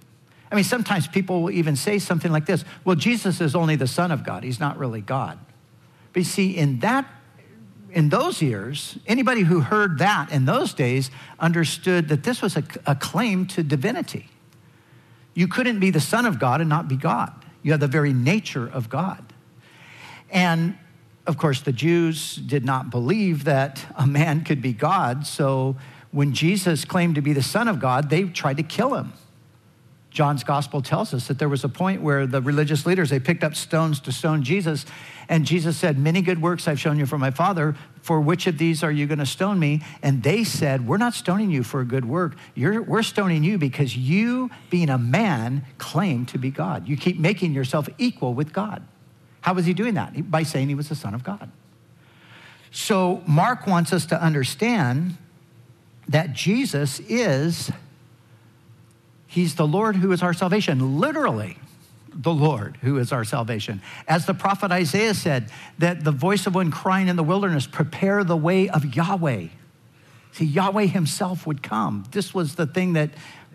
I 0.51 0.55
mean, 0.55 0.65
sometimes 0.65 1.09
people 1.09 1.43
will 1.43 1.51
even 1.51 1.75
say 1.75 1.99
something 1.99 2.31
like 2.31 2.45
this 2.45 2.65
Well, 2.85 2.97
Jesus 2.97 3.41
is 3.41 3.57
only 3.57 3.75
the 3.75 3.87
Son 3.87 4.13
of 4.13 4.23
God, 4.23 4.45
he's 4.45 4.61
not 4.61 4.79
really 4.79 5.01
God. 5.01 5.39
But 6.13 6.21
you 6.21 6.25
see, 6.25 6.57
in 6.57 6.81
that 6.81 7.07
in 7.91 8.09
those 8.09 8.41
years, 8.41 8.99
anybody 9.07 9.43
who 9.43 9.61
heard 9.61 9.99
that 9.99 10.33
in 10.33 10.47
those 10.47 10.73
days 10.73 11.11
understood 11.39 12.09
that 12.09 12.23
this 12.23 12.41
was 12.41 12.57
a, 12.57 12.65
a, 12.87 12.95
claim 12.95 13.47
to 13.47 13.63
divinity. 13.63 14.31
You 15.35 15.49
couldn't 15.49 15.81
be 15.81 15.91
the 15.91 16.01
Son 16.01 16.27
of 16.27 16.39
God 16.39 16.61
and 16.61 16.69
not 16.69 16.89
be 16.89 16.97
God. 16.97 17.33
You 17.63 17.73
have 17.73 17.81
the 17.81 17.87
very 17.87 18.13
nature 18.13 18.69
of 18.69 18.89
God. 18.89 19.33
And 20.31 20.77
of 21.27 21.39
course, 21.39 21.61
the 21.61 21.73
Jews 21.73 22.37
did 22.37 22.65
not 22.65 22.91
believe 22.91 23.45
that 23.45 23.85
a 23.97 24.07
man 24.07 24.45
could 24.45 24.61
be 24.61 24.73
God. 24.73 25.27
So 25.27 25.77
when 26.11 26.33
Jesus 26.33 26.85
claimed 26.85 27.15
to 27.15 27.23
be 27.23 27.33
the 27.33 27.43
Son 27.43 27.69
of 27.69 27.79
God, 27.79 28.11
they 28.11 28.25
tried 28.25 28.57
to 28.57 28.63
kill 28.63 28.95
him. 28.95 29.13
John's 30.13 30.45
gospel 30.45 30.83
tells 30.83 31.15
us 31.15 31.29
that 31.29 31.39
there 31.39 31.49
was 31.49 31.65
a 31.65 31.69
point 31.69 32.03
where 32.03 32.27
the 32.27 32.43
religious 32.43 32.85
leaders 32.85 33.11
they 33.11 33.19
picked 33.19 33.43
up 33.43 33.55
stones 33.57 33.99
to 34.01 34.13
stone 34.13 34.43
Jesus 34.43 34.85
and 35.29 35.47
Jesus 35.47 35.79
said 35.79 35.99
many 35.99 36.21
good 36.21 36.43
works 36.43 36.69
I've 36.69 36.79
shown 36.79 36.99
you 36.99 37.07
from 37.07 37.21
my 37.21 37.31
father. 37.31 37.75
For 38.03 38.21
which 38.21 38.47
of 38.47 38.59
these 38.59 38.83
are 38.83 38.93
you 38.93 39.07
going 39.07 39.21
to 39.21 39.27
stone 39.27 39.59
me? 39.59 39.81
And 40.03 40.23
they 40.23 40.45
said 40.45 40.87
we're 40.87 40.99
not 40.99 41.15
stoning 41.15 41.51
you 41.51 41.63
for 41.63 41.81
a 41.81 41.85
good 41.85 42.05
work. 42.05 42.35
You're, 42.55 42.83
we're 42.83 43.03
stoning 43.03 43.43
you 43.43 43.57
because 43.57 43.97
you 43.97 44.51
being 44.69 44.91
a 44.91 44.99
man 44.99 45.65
claim 45.79 46.27
to 46.27 46.39
be 46.39 46.51
God. 46.51 46.87
You 46.87 46.97
keep 46.99 47.19
making 47.19 47.55
yourself 47.55 47.89
equal 47.97 48.35
with 48.35 48.53
God. 48.53 48.87
How 49.41 49.55
was 49.55 49.65
he 49.65 49.73
doing 49.73 49.95
that? 49.95 50.31
By 50.31 50.43
saying 50.43 50.69
he 50.69 50.75
was 50.75 50.91
the 50.91 50.95
son 50.95 51.15
of 51.15 51.25
God. 51.25 51.51
So 52.71 53.23
Mark 53.27 53.67
wants 53.67 53.93
us 53.93 54.07
to 54.07 54.23
understand 54.23 55.17
that 56.09 56.33
Jesus 56.33 57.01
is 57.01 57.71
He's 59.33 59.55
the 59.55 59.67
Lord 59.67 59.97
who 59.97 60.13
is 60.13 60.23
our 60.23 60.35
salvation, 60.35 61.01
literally, 61.01 61.57
the 62.13 62.35
Lord 62.35 62.77
who 62.83 62.99
is 62.99 63.13
our 63.13 63.25
salvation. 63.25 63.81
As 64.07 64.27
the 64.27 64.35
prophet 64.35 64.71
Isaiah 64.71 65.15
said, 65.15 65.51
that 65.79 66.05
the 66.05 66.11
voice 66.11 66.47
of 66.47 66.55
one 66.55 66.71
crying 66.71 67.09
in 67.09 67.17
the 67.17 67.23
wilderness, 67.23 67.67
prepare 67.67 68.25
the 68.25 68.37
way 68.37 68.69
of 68.69 68.95
Yahweh. 68.95 69.47
See, 70.33 70.45
Yahweh 70.45 70.85
himself 70.85 71.47
would 71.47 71.63
come. 71.63 72.05
This 72.11 72.35
was 72.35 72.57
the 72.57 72.67
thing 72.67 72.93
that 72.93 73.09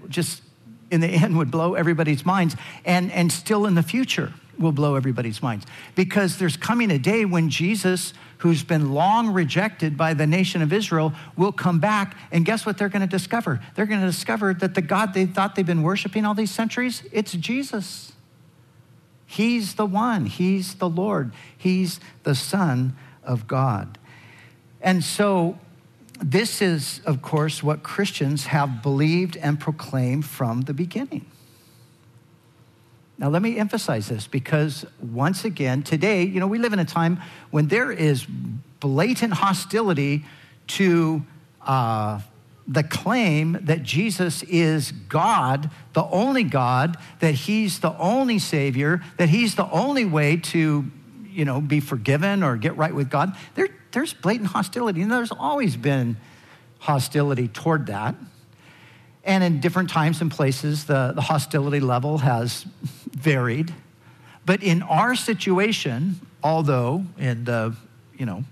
just 0.10 0.42
in 0.90 1.00
the 1.00 1.08
end 1.24 1.38
would 1.38 1.52
blow 1.52 1.76
everybody's 1.76 2.26
minds, 2.26 2.56
and, 2.84 3.12
and 3.12 3.32
still 3.32 3.68
in 3.68 3.76
the 3.76 3.84
future 3.84 4.34
will 4.58 4.72
blow 4.72 4.96
everybody's 4.96 5.44
minds. 5.44 5.68
Because 5.94 6.40
there's 6.40 6.58
coming 6.58 6.90
a 6.90 6.98
day 6.98 7.24
when 7.24 7.52
Jesus, 7.52 8.16
who's 8.40 8.64
been 8.64 8.94
long 8.94 9.30
rejected 9.30 9.98
by 9.98 10.14
the 10.14 10.28
nation 10.28 10.62
of 10.62 10.72
Israel, 10.72 11.14
will 11.36 11.52
come 11.52 11.80
back. 11.80 12.16
And 12.32 12.46
guess 12.46 12.66
what 12.66 12.78
they're 12.78 12.90
going 12.90 13.02
to 13.02 13.08
discover? 13.08 13.60
They're 13.76 13.86
going 13.86 14.02
to 14.02 14.06
discover 14.06 14.54
that 14.56 14.76
the 14.76 14.82
God 14.82 15.14
they 15.14 15.26
thought 15.26 15.56
they've 15.56 15.66
been 15.66 15.84
worshiping 15.84 16.26
all 16.26 16.34
these 16.34 16.52
centuries, 16.52 17.04
it's 17.12 17.34
Jesus. 17.34 18.14
He's 19.26 19.76
the 19.76 19.86
one, 19.86 20.26
He's 20.26 20.76
the 20.76 20.90
Lord, 20.90 21.32
He's 21.58 22.00
the 22.24 22.36
Son 22.36 22.96
of 23.24 23.48
God. 23.48 23.98
And 24.82 25.04
so, 25.04 25.60
this 26.20 26.62
is, 26.62 27.02
of 27.06 27.22
course, 27.22 27.62
what 27.62 27.84
Christians 27.84 28.48
have 28.48 28.82
believed 28.82 29.38
and 29.38 29.60
proclaimed 29.60 30.26
from 30.26 30.62
the 30.62 30.74
beginning. 30.74 31.26
Now, 33.20 33.30
let 33.30 33.42
me 33.42 33.58
emphasize 33.58 34.10
this 34.10 34.28
because 34.28 34.86
once 35.02 35.44
again, 35.44 35.82
today, 35.82 36.24
you 36.24 36.40
know, 36.40 36.48
we 36.48 36.60
live 36.60 36.74
in 36.74 36.80
a 36.80 36.86
time 36.86 37.20
when 37.50 37.68
there 37.68 37.92
is 37.92 38.26
blatant 38.80 39.34
hostility 39.34 40.24
to 40.68 41.24
uh, 41.66 42.20
the 42.68 42.84
claim 42.84 43.58
that 43.62 43.82
Jesus 43.82 44.44
is 44.44 44.92
God, 44.92 45.72
the 45.94 46.04
only 46.06 46.44
God, 46.44 46.98
that 47.20 47.34
He's 47.34 47.80
the 47.80 47.98
only 47.98 48.38
Savior, 48.38 49.02
that 49.18 49.30
He's 49.30 49.56
the 49.56 49.70
only 49.72 50.06
way 50.06 50.38
to, 50.38 50.86
you 51.28 51.46
know, 51.46 51.60
be 51.60 51.80
forgiven 51.80 52.44
or 52.44 52.56
get 52.56 52.78
right 52.78 52.94
with 52.94 53.10
God. 53.10 53.36
There, 53.56 53.70
there's 53.94 54.14
blatant 54.14 54.50
hostility, 54.50 55.02
and 55.02 55.12
there's 55.12 55.32
always 55.32 55.76
been 55.76 56.18
hostility 56.80 57.48
toward 57.48 57.88
that. 57.88 58.16
And 59.28 59.44
in 59.44 59.60
different 59.60 59.90
times 59.90 60.22
and 60.22 60.32
places, 60.32 60.86
the, 60.86 61.12
the 61.14 61.22
hostility 61.22 61.82
level 61.82 62.20
has 62.20 62.66
varied. 63.12 63.74
But 64.46 64.64
in 64.64 64.82
our 64.82 65.16
situation, 65.16 66.22
although 66.42 67.04
in 67.18 67.44
the, 67.44 67.76
you 68.18 68.26
know, 68.26 68.46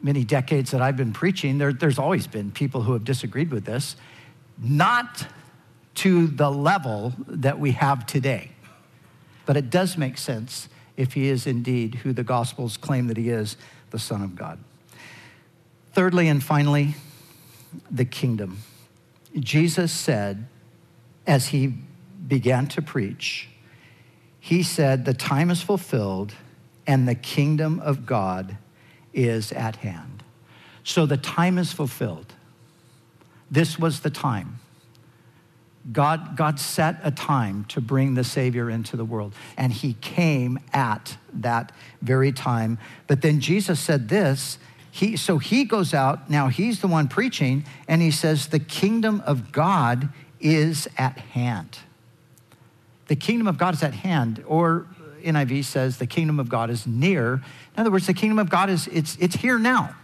many 0.00 0.22
decades 0.22 0.70
that 0.70 0.80
I've 0.80 0.96
been 0.96 1.12
preaching, 1.12 1.58
there, 1.58 1.72
there's 1.72 1.98
always 1.98 2.28
been 2.28 2.52
people 2.52 2.82
who 2.82 2.92
have 2.92 3.04
disagreed 3.04 3.50
with 3.50 3.64
this, 3.64 3.96
not 4.62 5.26
to 5.96 6.28
the 6.28 6.50
level 6.50 7.12
that 7.26 7.58
we 7.58 7.72
have 7.72 8.06
today. 8.06 8.52
But 9.44 9.56
it 9.56 9.70
does 9.70 9.98
make 9.98 10.18
sense 10.18 10.68
if 10.96 11.14
he 11.14 11.28
is 11.28 11.48
indeed 11.48 11.96
who 11.96 12.12
the 12.12 12.22
Gospels 12.22 12.76
claim 12.76 13.08
that 13.08 13.16
he 13.16 13.28
is, 13.28 13.56
the 13.90 13.98
Son 13.98 14.22
of 14.22 14.36
God. 14.36 14.60
Thirdly 15.94 16.28
and 16.28 16.40
finally, 16.42 16.94
the 17.90 18.04
kingdom. 18.04 18.58
Jesus 19.38 19.92
said, 19.92 20.46
as 21.26 21.48
he 21.48 21.74
began 22.26 22.66
to 22.68 22.82
preach, 22.82 23.48
he 24.40 24.62
said, 24.62 25.04
The 25.04 25.14
time 25.14 25.50
is 25.50 25.62
fulfilled 25.62 26.34
and 26.86 27.06
the 27.06 27.14
kingdom 27.14 27.80
of 27.80 28.06
God 28.06 28.56
is 29.12 29.52
at 29.52 29.76
hand. 29.76 30.22
So 30.84 31.06
the 31.06 31.16
time 31.16 31.58
is 31.58 31.72
fulfilled. 31.72 32.34
This 33.50 33.78
was 33.78 34.00
the 34.00 34.10
time. 34.10 34.58
God, 35.90 36.36
God 36.36 36.60
set 36.60 37.00
a 37.02 37.10
time 37.10 37.64
to 37.66 37.80
bring 37.80 38.14
the 38.14 38.24
Savior 38.24 38.70
into 38.70 38.96
the 38.96 39.04
world, 39.04 39.34
and 39.56 39.72
He 39.72 39.94
came 39.94 40.60
at 40.72 41.16
that 41.34 41.72
very 42.00 42.30
time. 42.30 42.78
But 43.08 43.20
then 43.22 43.40
Jesus 43.40 43.80
said 43.80 44.08
this 44.08 44.58
he, 44.94 45.16
so 45.16 45.38
he 45.38 45.64
goes 45.64 45.94
out, 45.94 46.28
now 46.28 46.48
he's 46.48 46.82
the 46.82 46.86
one 46.86 47.08
preaching, 47.08 47.64
and 47.88 48.02
he 48.02 48.10
says, 48.10 48.48
The 48.48 48.58
kingdom 48.58 49.22
of 49.24 49.50
God 49.50 50.10
is 50.38 50.86
at 50.98 51.16
hand. 51.16 51.78
The 53.06 53.16
kingdom 53.16 53.46
of 53.48 53.56
God 53.56 53.72
is 53.72 53.82
at 53.82 53.94
hand, 53.94 54.44
or 54.46 54.86
NIV 55.24 55.64
says, 55.64 55.96
The 55.96 56.06
kingdom 56.06 56.38
of 56.38 56.50
God 56.50 56.68
is 56.68 56.86
near. 56.86 57.36
In 57.74 57.80
other 57.80 57.90
words, 57.90 58.06
the 58.06 58.12
kingdom 58.12 58.38
of 58.38 58.50
God 58.50 58.68
is 58.68 58.86
it's, 58.88 59.16
it's 59.18 59.36
here 59.36 59.58
now, 59.58 59.96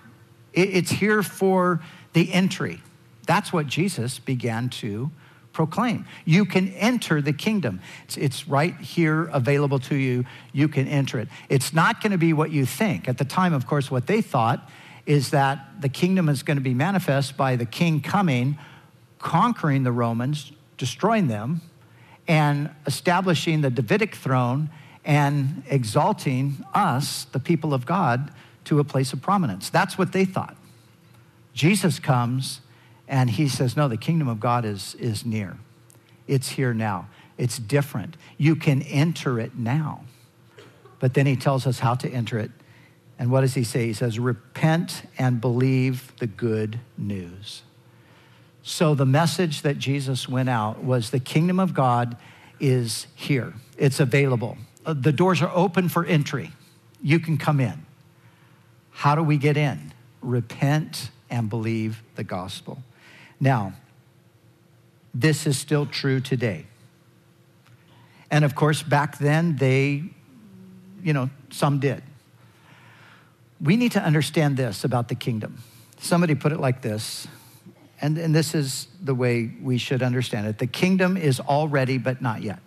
it, 0.55 0.71
it's 0.71 0.91
here 0.91 1.23
for 1.23 1.83
the 2.15 2.33
entry. 2.33 2.81
That's 3.27 3.53
what 3.53 3.67
Jesus 3.67 4.19
began 4.19 4.71
to 4.71 5.11
proclaim. 5.53 6.07
You 6.25 6.47
can 6.47 6.69
enter 6.75 7.21
the 7.21 7.35
kingdom. 7.35 7.81
It's, 8.05 8.17
it's, 8.17 8.49
right 8.49 8.75
here 8.77 9.25
available 9.33 9.81
to 9.81 9.97
you. 9.97 10.25
You 10.53 10.69
can 10.69 10.89
enter 10.89 11.19
it. 11.19 11.29
It's 11.51 11.75
not 11.75 12.01
going 12.01 12.13
to 12.13 12.19
be 12.19 12.33
what 12.33 12.53
you 12.53 12.65
think. 12.65 13.07
At 13.07 13.19
the 13.19 13.25
time, 13.25 13.53
of 13.53 13.67
course, 13.67 13.91
what 13.91 14.07
they 14.07 14.23
thought 14.23 14.67
is 15.09 15.31
that 15.31 15.81
the 15.81 15.89
kingdom 15.89 16.29
is 16.29 16.43
going 16.43 16.59
to 16.59 16.63
be 16.63 16.75
manifest 16.75 17.35
by 17.35 17.57
the 17.57 17.65
king 17.65 18.03
coming, 18.03 18.59
conquering 19.19 19.83
the 19.83 19.91
Romans, 19.91 20.53
destroying 20.77 21.29
them, 21.29 21.63
and 22.29 22.71
establishing 22.87 23.63
the 23.63 23.71
Davidic 23.71 24.15
throne 24.15 24.69
and 25.07 25.63
exalting 25.71 26.63
us, 26.75 27.25
the 27.33 27.41
people 27.41 27.73
of 27.73 27.87
God, 27.87 28.31
to 28.65 28.81
a 28.81 28.85
place 28.85 29.15
of 29.15 29.23
prominence. 29.23 29.71
That's 29.71 29.97
what 29.97 30.13
they 30.13 30.27
thought. 30.27 30.59
Jesus 31.55 31.99
comes 31.99 32.61
and 33.09 33.31
he 33.31 33.49
says, 33.49 33.79
No, 33.79 33.89
the 33.89 33.97
kingdom 33.97 34.29
of 34.29 34.41
God 34.41 34.67
is, 34.67 34.95
is 34.97 35.25
near. 35.25 35.57
It's 36.27 36.51
here 36.51 36.75
now. 36.75 37.09
It's 37.39 37.59
different. 37.59 38.19
You 38.37 38.57
can 38.57 38.83
enter 38.83 39.41
it 39.41 39.57
now. 39.57 40.05
But 40.99 41.15
then 41.15 41.25
he 41.25 41.35
tells 41.35 41.67
us 41.67 41.79
how 41.79 41.95
to 41.95 42.11
enter 42.11 42.39
it 42.39 42.51
and 43.19 43.31
what 43.33 43.41
does 43.41 43.55
he 43.55 43.65
say? 43.65 43.87
He 43.87 43.93
says, 43.93 44.19
Repent 44.19 45.03
and 45.19 45.41
believe 45.41 46.13
the 46.19 46.27
good 46.27 46.79
news. 46.97 47.63
So 48.63 48.95
the 48.95 49.07
message 49.07 49.63
that 49.63 49.79
Jesus 49.79 50.29
went 50.29 50.49
out 50.49 50.85
was 50.85 51.11
the 51.11 51.19
kingdom 51.19 51.59
of 51.59 51.75
God 51.75 52.17
is 52.61 53.07
here, 53.15 53.55
it's 53.77 54.01
available. 54.01 54.59
Uh, 54.85 54.95
the 54.95 55.13
doors 55.13 55.43
are 55.43 55.51
open 55.55 55.89
for 55.89 56.05
entry. 56.05 56.53
You 57.03 57.21
can 57.21 57.39
come 57.39 57.61
in. 57.61 57.87
How 58.91 59.15
do 59.15 59.23
we 59.23 59.37
get 59.37 59.57
in? 59.57 59.93
Repent 60.21 61.11
and 61.31 61.49
believe 61.49 62.03
the 62.17 62.25
gospel. 62.25 62.83
Now, 63.39 63.75
this 65.15 65.47
is 65.47 65.57
still 65.59 65.87
true 65.87 66.21
today. 66.21 66.67
And 68.31 68.45
of 68.45 68.55
course, 68.55 68.83
back 68.83 69.19
then, 69.19 69.57
they, 69.57 70.05
you 71.03 71.13
know, 71.13 71.31
some 71.51 71.79
did. 71.79 72.03
We 73.61 73.77
need 73.77 73.93
to 73.93 74.03
understand 74.03 74.57
this 74.57 74.85
about 74.85 75.09
the 75.09 75.15
kingdom. 75.15 75.63
Somebody 76.01 76.35
put 76.35 76.53
it 76.53 76.61
like 76.61 76.81
this, 76.81 77.27
and, 78.01 78.17
and 78.19 78.35
this 78.35 78.55
is 78.55 78.87
the 79.03 79.15
way 79.15 79.51
we 79.61 79.79
should 79.79 80.03
understand 80.03 80.47
it 80.47 80.59
the 80.59 80.67
kingdom 80.67 81.17
is 81.17 81.41
already, 81.41 81.99
but 81.99 82.23
not 82.23 82.43
yet. 82.43 82.61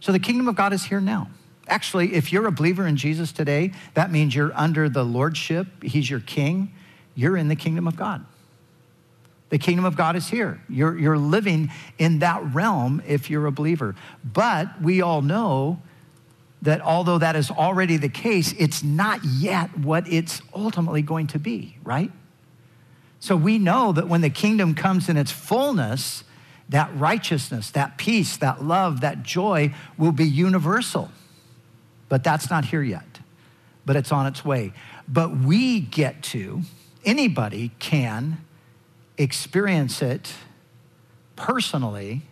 So 0.00 0.12
the 0.12 0.18
kingdom 0.18 0.48
of 0.48 0.56
God 0.56 0.72
is 0.72 0.84
here 0.84 1.00
now. 1.00 1.30
Actually, 1.68 2.14
if 2.14 2.32
you're 2.32 2.46
a 2.46 2.52
believer 2.52 2.86
in 2.86 2.96
Jesus 2.96 3.30
today, 3.30 3.72
that 3.94 4.10
means 4.10 4.34
you're 4.34 4.52
under 4.56 4.88
the 4.88 5.04
lordship, 5.04 5.66
He's 5.82 6.10
your 6.10 6.20
king, 6.20 6.72
you're 7.14 7.36
in 7.36 7.48
the 7.48 7.56
kingdom 7.56 7.86
of 7.86 7.96
God. 7.96 8.24
The 9.50 9.58
kingdom 9.58 9.84
of 9.84 9.96
God 9.96 10.16
is 10.16 10.28
here. 10.28 10.60
You're, 10.68 10.96
you're 10.96 11.18
living 11.18 11.70
in 11.98 12.20
that 12.20 12.54
realm 12.54 13.02
if 13.06 13.28
you're 13.28 13.46
a 13.46 13.52
believer. 13.52 13.96
But 14.24 14.80
we 14.80 15.02
all 15.02 15.22
know 15.22 15.82
that 16.62 16.80
although 16.80 17.18
that 17.18 17.36
is 17.36 17.50
already 17.50 17.96
the 17.96 18.08
case, 18.08 18.54
it's 18.58 18.82
not 18.82 19.24
yet 19.24 19.78
what 19.78 20.06
it's 20.06 20.42
ultimately 20.54 21.02
going 21.02 21.26
to 21.28 21.38
be, 21.38 21.76
right? 21.82 22.12
So 23.18 23.36
we 23.36 23.58
know 23.58 23.92
that 23.92 24.08
when 24.08 24.20
the 24.20 24.30
kingdom 24.30 24.74
comes 24.74 25.08
in 25.08 25.16
its 25.16 25.30
fullness, 25.30 26.24
that 26.68 26.94
righteousness, 26.94 27.70
that 27.70 27.98
peace, 27.98 28.36
that 28.38 28.62
love, 28.62 29.00
that 29.00 29.22
joy 29.22 29.74
will 29.98 30.12
be 30.12 30.24
universal. 30.24 31.10
But 32.08 32.24
that's 32.24 32.50
not 32.50 32.66
here 32.66 32.82
yet, 32.82 33.20
but 33.84 33.96
it's 33.96 34.12
on 34.12 34.26
its 34.26 34.44
way. 34.44 34.72
But 35.08 35.36
we 35.36 35.80
get 35.80 36.22
to, 36.24 36.62
anybody 37.04 37.72
can 37.78 38.44
experience 39.18 40.00
it 40.00 40.34
personally, 41.36 42.22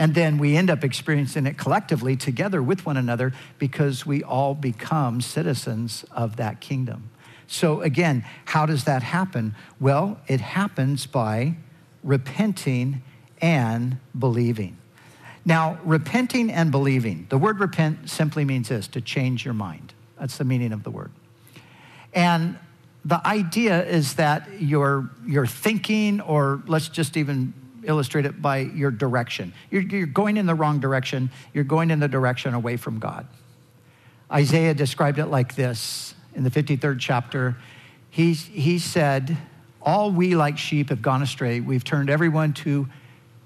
and 0.00 0.14
then 0.14 0.38
we 0.38 0.56
end 0.56 0.70
up 0.70 0.82
experiencing 0.82 1.44
it 1.44 1.58
collectively 1.58 2.16
together 2.16 2.62
with 2.62 2.86
one 2.86 2.96
another 2.96 3.34
because 3.58 4.06
we 4.06 4.22
all 4.22 4.54
become 4.54 5.20
citizens 5.20 6.06
of 6.10 6.36
that 6.36 6.62
kingdom. 6.62 7.10
So, 7.46 7.82
again, 7.82 8.24
how 8.46 8.64
does 8.64 8.84
that 8.84 9.02
happen? 9.02 9.54
Well, 9.78 10.18
it 10.26 10.40
happens 10.40 11.04
by 11.04 11.56
repenting 12.02 13.02
and 13.42 13.98
believing. 14.18 14.78
Now, 15.44 15.78
repenting 15.84 16.50
and 16.50 16.70
believing, 16.70 17.26
the 17.28 17.36
word 17.36 17.60
repent 17.60 18.08
simply 18.08 18.46
means 18.46 18.70
this 18.70 18.88
to 18.88 19.02
change 19.02 19.44
your 19.44 19.52
mind. 19.52 19.92
That's 20.18 20.38
the 20.38 20.44
meaning 20.44 20.72
of 20.72 20.82
the 20.82 20.90
word. 20.90 21.10
And 22.14 22.58
the 23.04 23.20
idea 23.26 23.84
is 23.84 24.14
that 24.14 24.48
you're, 24.60 25.10
you're 25.26 25.46
thinking, 25.46 26.22
or 26.22 26.62
let's 26.66 26.88
just 26.88 27.18
even 27.18 27.52
illustrate 27.84 28.26
it 28.26 28.40
by 28.40 28.58
your 28.58 28.90
direction. 28.90 29.52
You're, 29.70 29.82
you're 29.82 30.06
going 30.06 30.36
in 30.36 30.46
the 30.46 30.54
wrong 30.54 30.80
direction, 30.80 31.30
you're 31.52 31.64
going 31.64 31.90
in 31.90 32.00
the 32.00 32.08
direction 32.08 32.54
away 32.54 32.76
from 32.76 32.98
God. 32.98 33.26
Isaiah 34.30 34.74
described 34.74 35.18
it 35.18 35.26
like 35.26 35.56
this 35.56 36.14
in 36.34 36.44
the 36.44 36.50
53rd 36.50 36.98
chapter. 37.00 37.56
He, 38.10 38.32
he 38.34 38.78
said, 38.78 39.36
All 39.82 40.10
we 40.10 40.34
like 40.34 40.58
sheep 40.58 40.90
have 40.90 41.02
gone 41.02 41.22
astray. 41.22 41.60
We've 41.60 41.84
turned 41.84 42.10
everyone 42.10 42.52
to 42.54 42.88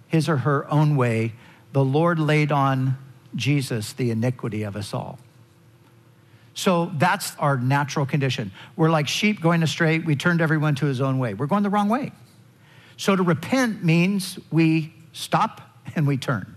his 0.08 0.28
or 0.28 0.38
her 0.38 0.70
own 0.70 0.96
way. 0.96 1.32
The 1.72 1.84
Lord 1.84 2.18
laid 2.18 2.52
on 2.52 2.98
Jesus 3.34 3.92
the 3.92 4.10
iniquity 4.10 4.62
of 4.62 4.76
us 4.76 4.94
all. 4.94 5.18
So 6.54 6.92
that's 6.96 7.34
our 7.36 7.56
natural 7.56 8.06
condition. 8.06 8.52
We're 8.76 8.90
like 8.90 9.08
sheep 9.08 9.40
going 9.40 9.62
astray. 9.62 9.98
We 9.98 10.14
turned 10.14 10.40
everyone 10.40 10.76
to 10.76 10.86
his 10.86 11.00
own 11.00 11.18
way. 11.18 11.34
We're 11.34 11.46
going 11.46 11.64
the 11.64 11.70
wrong 11.70 11.88
way. 11.88 12.12
So 12.96 13.16
to 13.16 13.22
repent 13.22 13.84
means 13.84 14.38
we 14.50 14.94
stop 15.12 15.60
and 15.94 16.06
we 16.06 16.16
turn. 16.16 16.56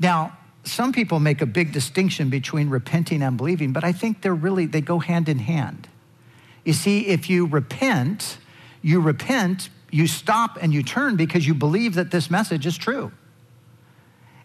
Now, 0.00 0.36
some 0.64 0.92
people 0.92 1.18
make 1.18 1.40
a 1.40 1.46
big 1.46 1.72
distinction 1.72 2.30
between 2.30 2.68
repenting 2.68 3.22
and 3.22 3.36
believing, 3.36 3.72
but 3.72 3.84
I 3.84 3.92
think 3.92 4.22
they're 4.22 4.34
really, 4.34 4.66
they 4.66 4.80
go 4.80 4.98
hand 4.98 5.28
in 5.28 5.38
hand. 5.38 5.88
You 6.64 6.72
see, 6.72 7.06
if 7.06 7.30
you 7.30 7.46
repent, 7.46 8.38
you 8.82 9.00
repent, 9.00 9.70
you 9.90 10.06
stop 10.06 10.58
and 10.60 10.72
you 10.72 10.82
turn 10.82 11.16
because 11.16 11.46
you 11.46 11.54
believe 11.54 11.94
that 11.94 12.10
this 12.10 12.30
message 12.30 12.66
is 12.66 12.76
true. 12.76 13.10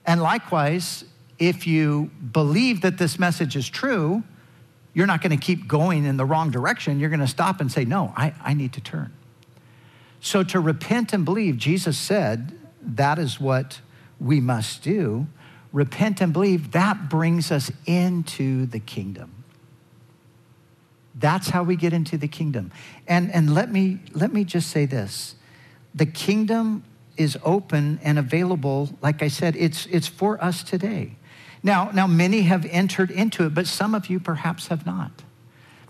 And 0.06 0.22
likewise, 0.22 1.06
if 1.40 1.68
you 1.68 2.12
believe 2.32 2.82
that 2.82 2.98
this 2.98 3.20
message 3.20 3.56
is 3.56 3.68
true, 3.68 4.24
you're 4.94 5.08
not 5.08 5.22
going 5.22 5.38
to 5.38 5.44
keep 5.44 5.68
going 5.68 6.06
in 6.06 6.18
the 6.18 6.26
wrong 6.26 6.52
direction. 6.52 7.00
You're 7.00 7.10
going 7.10 7.20
to 7.20 7.28
stop 7.28 7.62
and 7.62 7.72
say, 7.72 7.84
No, 7.84 8.14
I, 8.16 8.34
I 8.42 8.54
need 8.54 8.74
to 8.74 8.82
turn. 8.82 9.12
So 10.24 10.42
to 10.42 10.62
repent 10.62 11.12
and 11.12 11.26
believe, 11.26 11.58
Jesus 11.58 11.98
said 11.98 12.58
that 12.82 13.20
is 13.20 13.42
what 13.42 13.82
we 14.22 14.40
must 14.40 14.82
do. 14.82 15.28
Repent 15.74 16.22
and 16.22 16.32
believe, 16.32 16.72
that 16.72 17.10
brings 17.10 17.52
us 17.52 17.70
into 17.86 18.66
the 18.66 18.80
kingdom. 18.80 19.44
That's 21.14 21.50
how 21.50 21.64
we 21.64 21.76
get 21.76 21.92
into 21.92 22.18
the 22.18 22.30
kingdom. 22.30 22.72
And, 23.06 23.34
and 23.34 23.54
let, 23.54 23.70
me, 23.70 24.00
let 24.14 24.32
me 24.32 24.46
just 24.46 24.70
say 24.70 24.86
this 24.86 25.36
the 25.94 26.06
kingdom 26.06 26.86
is 27.18 27.38
open 27.44 28.00
and 28.02 28.18
available. 28.18 28.98
Like 29.02 29.22
I 29.22 29.28
said, 29.28 29.58
it's, 29.58 29.86
it's 29.88 30.08
for 30.08 30.42
us 30.42 30.64
today. 30.64 31.18
Now, 31.62 31.92
now, 31.94 32.08
many 32.08 32.44
have 32.44 32.66
entered 32.66 33.12
into 33.12 33.46
it, 33.46 33.54
but 33.54 33.68
some 33.68 33.94
of 33.94 34.10
you 34.10 34.22
perhaps 34.22 34.68
have 34.68 34.86
not. 34.86 35.24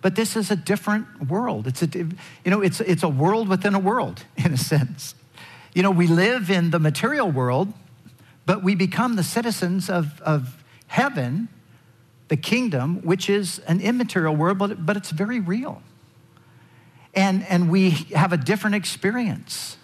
But 0.03 0.15
this 0.15 0.35
is 0.35 0.51
a 0.51 0.55
different 0.57 1.29
world. 1.29 1.65
It's 1.65 1.81
a, 1.81 1.87
you 1.87 2.15
know, 2.45 2.61
it's, 2.61 2.81
it's 2.81 3.03
a 3.03 3.09
world 3.09 3.47
within 3.47 3.73
a 3.73 3.79
world, 3.79 4.25
in 4.37 4.53
a 4.53 4.57
sense. 4.57 5.15
You 5.73 5.81
know, 5.81 5.91
we 5.91 6.05
live 6.05 6.51
in 6.51 6.69
the 6.69 6.77
material 6.77 7.31
world, 7.31 7.73
but 8.45 8.61
we 8.61 8.75
become 8.75 9.15
the 9.15 9.23
citizens 9.23 9.89
of, 9.89 10.21
of 10.21 10.61
heaven, 10.87 11.47
the 12.27 12.35
kingdom, 12.35 13.01
which 13.03 13.29
is 13.29 13.59
an 13.59 13.79
immaterial 13.79 14.35
world, 14.35 14.57
but, 14.57 14.85
but 14.85 14.97
it's 14.97 15.09
very 15.09 15.39
real. 15.39 15.81
And, 17.15 17.45
and 17.47 17.69
we 17.69 17.91
have 18.13 18.33
a 18.33 18.37
different 18.37 18.75
experience. 18.75 19.77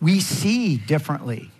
We 0.00 0.18
see 0.18 0.76
differently. 0.76 1.52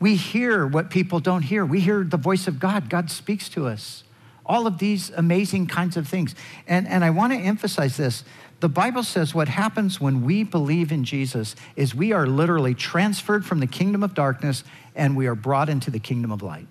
We 0.00 0.16
hear 0.16 0.66
what 0.66 0.90
people 0.90 1.20
don't 1.20 1.42
hear. 1.42 1.64
We 1.64 1.78
hear 1.78 2.02
the 2.02 2.16
voice 2.16 2.48
of 2.48 2.58
God. 2.58 2.90
God 2.90 3.08
speaks 3.08 3.48
to 3.50 3.68
us. 3.68 4.02
All 4.50 4.66
of 4.66 4.78
these 4.78 5.10
amazing 5.10 5.68
kinds 5.68 5.96
of 5.96 6.08
things. 6.08 6.34
And, 6.66 6.88
and 6.88 7.04
I 7.04 7.10
want 7.10 7.32
to 7.32 7.38
emphasize 7.38 7.96
this. 7.96 8.24
The 8.58 8.68
Bible 8.68 9.04
says 9.04 9.32
what 9.32 9.46
happens 9.46 10.00
when 10.00 10.24
we 10.24 10.42
believe 10.42 10.90
in 10.90 11.04
Jesus 11.04 11.54
is 11.76 11.94
we 11.94 12.10
are 12.10 12.26
literally 12.26 12.74
transferred 12.74 13.46
from 13.46 13.60
the 13.60 13.68
kingdom 13.68 14.02
of 14.02 14.12
darkness 14.12 14.64
and 14.96 15.16
we 15.16 15.28
are 15.28 15.36
brought 15.36 15.68
into 15.68 15.92
the 15.92 16.00
kingdom 16.00 16.32
of 16.32 16.42
light. 16.42 16.66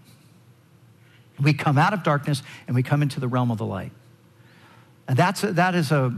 We 1.42 1.54
come 1.54 1.78
out 1.78 1.94
of 1.94 2.04
darkness 2.04 2.44
and 2.68 2.76
we 2.76 2.84
come 2.84 3.02
into 3.02 3.22
the 3.22 3.30
realm 3.30 3.50
of 3.50 3.58
the 3.58 3.65
light. 3.65 3.94
And 5.08 5.15
that's, 5.15 5.39
that 5.39 5.74
is 5.74 5.94
a, 5.94 6.13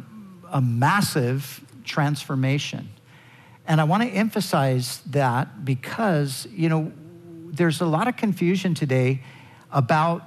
a 0.52 0.62
massive 0.62 1.64
transformation. 1.86 2.90
And 3.68 3.80
I 3.80 3.84
want 3.84 4.02
to 4.02 4.10
emphasize 4.10 5.04
that 5.12 5.64
because, 5.64 6.48
you 6.52 6.70
know, 6.70 6.92
there's 7.46 7.82
a 7.82 7.86
lot 7.86 8.08
of 8.08 8.18
confusion 8.18 8.74
today 8.74 9.22
about 9.72 10.24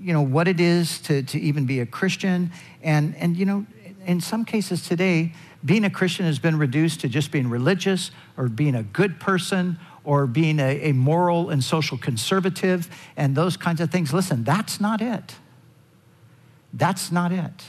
you 0.00 0.12
know 0.12 0.22
what 0.22 0.48
it 0.48 0.60
is 0.60 1.00
to, 1.02 1.22
to 1.22 1.40
even 1.40 1.66
be 1.66 1.80
a 1.80 1.86
christian. 1.86 2.50
And 2.82 3.16
and 3.16 3.36
you 3.36 3.44
know 3.44 3.66
in 4.06 4.20
some 4.20 4.44
cases 4.44 4.86
today 4.86 5.32
being 5.64 5.84
a 5.84 5.90
christian 5.90 6.24
has 6.24 6.38
been 6.38 6.56
reduced 6.56 7.00
to 7.00 7.08
just 7.08 7.30
being 7.30 7.50
religious 7.50 8.10
or 8.36 8.48
being 8.48 8.74
a 8.74 8.82
good 8.82 9.18
person 9.20 9.78
or 10.04 10.26
being 10.26 10.60
a, 10.60 10.88
a 10.88 10.92
moral 10.92 11.50
and 11.50 11.62
social 11.62 11.98
conservative 11.98 12.88
and 13.16 13.36
those 13.36 13.56
kinds 13.56 13.80
of 13.80 13.90
things. 13.90 14.12
Listen 14.12 14.44
that's 14.44 14.80
not 14.80 15.00
it. 15.02 15.36
That's 16.72 17.10
not 17.10 17.32
it. 17.32 17.64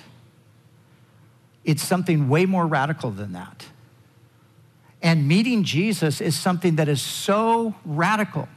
It's 1.64 1.84
something 1.84 2.30
way 2.30 2.46
more 2.46 2.66
radical 2.68 3.12
than 3.12 3.34
that. 3.34 3.66
And 5.02 5.28
meeting 5.28 5.64
jesus 5.64 6.22
is 6.22 6.38
something 6.38 6.76
that 6.76 6.88
is 6.88 7.02
so 7.02 7.76
radical 7.86 8.48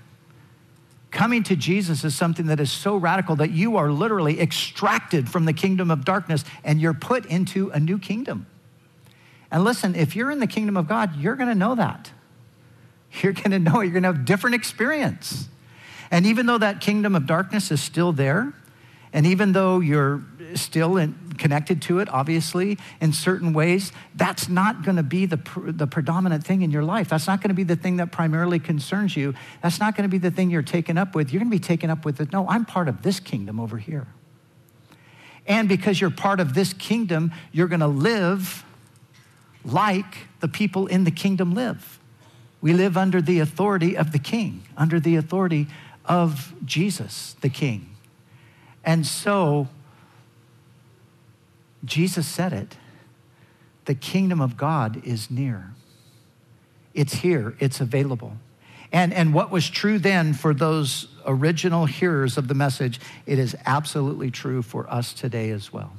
Coming 1.13 1.43
to 1.45 1.57
Jesus 1.57 2.05
is 2.05 2.17
something 2.17 2.47
that 2.47 2.59
is 2.59 2.73
so 2.73 2.97
radical 2.97 3.37
that 3.37 3.51
you 3.51 3.77
are 3.77 3.93
literally 3.93 4.41
extracted 4.41 5.29
from 5.29 5.45
the 5.45 5.53
kingdom 5.53 5.91
of 5.91 6.07
darkness 6.07 6.43
and 6.65 6.81
you're 6.81 6.95
put 6.95 7.27
into 7.27 7.69
a 7.71 7.79
new 7.79 7.99
kingdom. 7.99 8.47
And 9.51 9.63
listen, 9.63 9.95
if 9.95 10.17
you're 10.17 10.31
in 10.31 10.41
the 10.41 10.47
kingdom 10.47 10.77
of 10.79 10.89
God, 10.89 11.15
you're 11.17 11.37
going 11.37 11.51
to 11.51 11.55
know 11.55 11.75
that. 11.75 12.11
You're 13.21 13.35
going 13.35 13.51
to 13.51 13.59
know 13.59 13.81
it. 13.81 13.85
You're 13.85 13.93
going 13.93 14.05
to 14.05 14.09
have 14.09 14.21
a 14.21 14.25
different 14.25 14.57
experience. 14.57 15.49
And 16.11 16.25
even 16.25 16.47
though 16.47 16.57
that 16.57 16.81
kingdom 16.81 17.15
of 17.15 17.27
darkness 17.27 17.71
is 17.71 17.83
still 17.83 18.13
there, 18.13 18.55
and 19.13 19.27
even 19.27 19.53
though 19.53 19.81
you're 19.81 20.25
still 20.57 20.97
in, 20.97 21.15
connected 21.39 21.83
to 21.83 21.99
it, 21.99 22.09
obviously, 22.09 22.79
in 23.01 23.13
certain 23.13 23.53
ways, 23.53 23.93
that's 24.15 24.49
not 24.49 24.83
going 24.83 24.97
to 24.97 25.03
be 25.03 25.27
the, 25.27 25.41
the 25.57 25.87
predominant 25.87 26.45
thing 26.45 26.63
in 26.63 26.71
your 26.71 26.83
life. 26.83 27.09
That's 27.09 27.27
not 27.27 27.41
going 27.41 27.49
to 27.49 27.55
be 27.55 27.65
the 27.65 27.77
thing 27.77 27.97
that 27.97 28.13
primarily 28.13 28.59
concerns 28.59 29.17
you. 29.17 29.35
That's 29.63 29.81
not 29.81 29.97
going 29.97 30.09
to 30.09 30.13
be 30.13 30.19
the 30.19 30.31
thing 30.31 30.51
you're 30.51 30.63
taken 30.63 30.99
up 30.99 31.15
with. 31.15 31.33
You're 31.33 31.41
going 31.41 31.51
to 31.51 31.57
be 31.57 31.61
taken 31.61 31.91
up 31.91 32.05
with 32.05 32.21
it. 32.21 32.33
No, 32.33 32.49
I'm 32.49 32.65
part 32.65 32.89
of 32.89 33.03
this 33.03 33.21
kingdom 33.21 33.59
over 33.59 33.79
here. 33.79 34.07
And 35.47 35.69
because 35.69 36.01
you're 36.01 36.11
part 36.11 36.41
of 36.41 36.55
this 36.55 36.73
kingdom, 36.73 37.33
you're 37.51 37.69
going 37.69 37.81
to 37.81 37.87
live 37.89 38.65
like 39.65 40.29
the 40.41 40.49
people 40.49 40.87
in 40.87 41.05
the 41.05 41.11
kingdom 41.11 41.55
live. 41.55 41.99
We 42.61 42.73
live 42.73 42.97
under 42.97 43.21
the 43.21 43.41
authority 43.41 43.97
of 43.97 44.13
the 44.13 44.19
king, 44.19 44.63
under 44.77 45.01
the 45.01 45.17
authority 45.17 45.67
of 46.05 46.55
Jesus, 46.65 47.37
the 47.41 47.49
king. 47.49 47.91
And 48.85 49.07
so, 49.07 49.69
Jesus 51.85 52.27
said 52.27 52.53
it 52.53 52.77
the 53.85 53.95
kingdom 53.95 54.41
of 54.41 54.57
God 54.57 55.05
is 55.05 55.31
near. 55.31 55.75
It's 56.95 57.15
here, 57.15 57.57
it's 57.59 57.81
available. 57.81 58.35
And, 58.93 59.13
and 59.13 59.33
what 59.33 59.51
was 59.51 59.69
true 59.69 59.99
then 59.99 60.35
for 60.35 60.53
those 60.53 61.09
original 61.27 61.87
hearers 61.87 62.37
of 62.37 62.47
the 62.47 62.55
message, 62.55 63.01
it 63.27 63.39
is 63.39 63.57
absolutely 63.65 64.31
true 64.31 64.61
for 64.61 64.89
us 64.93 65.15
today 65.15 65.51
as 65.51 65.73
well. 65.73 65.95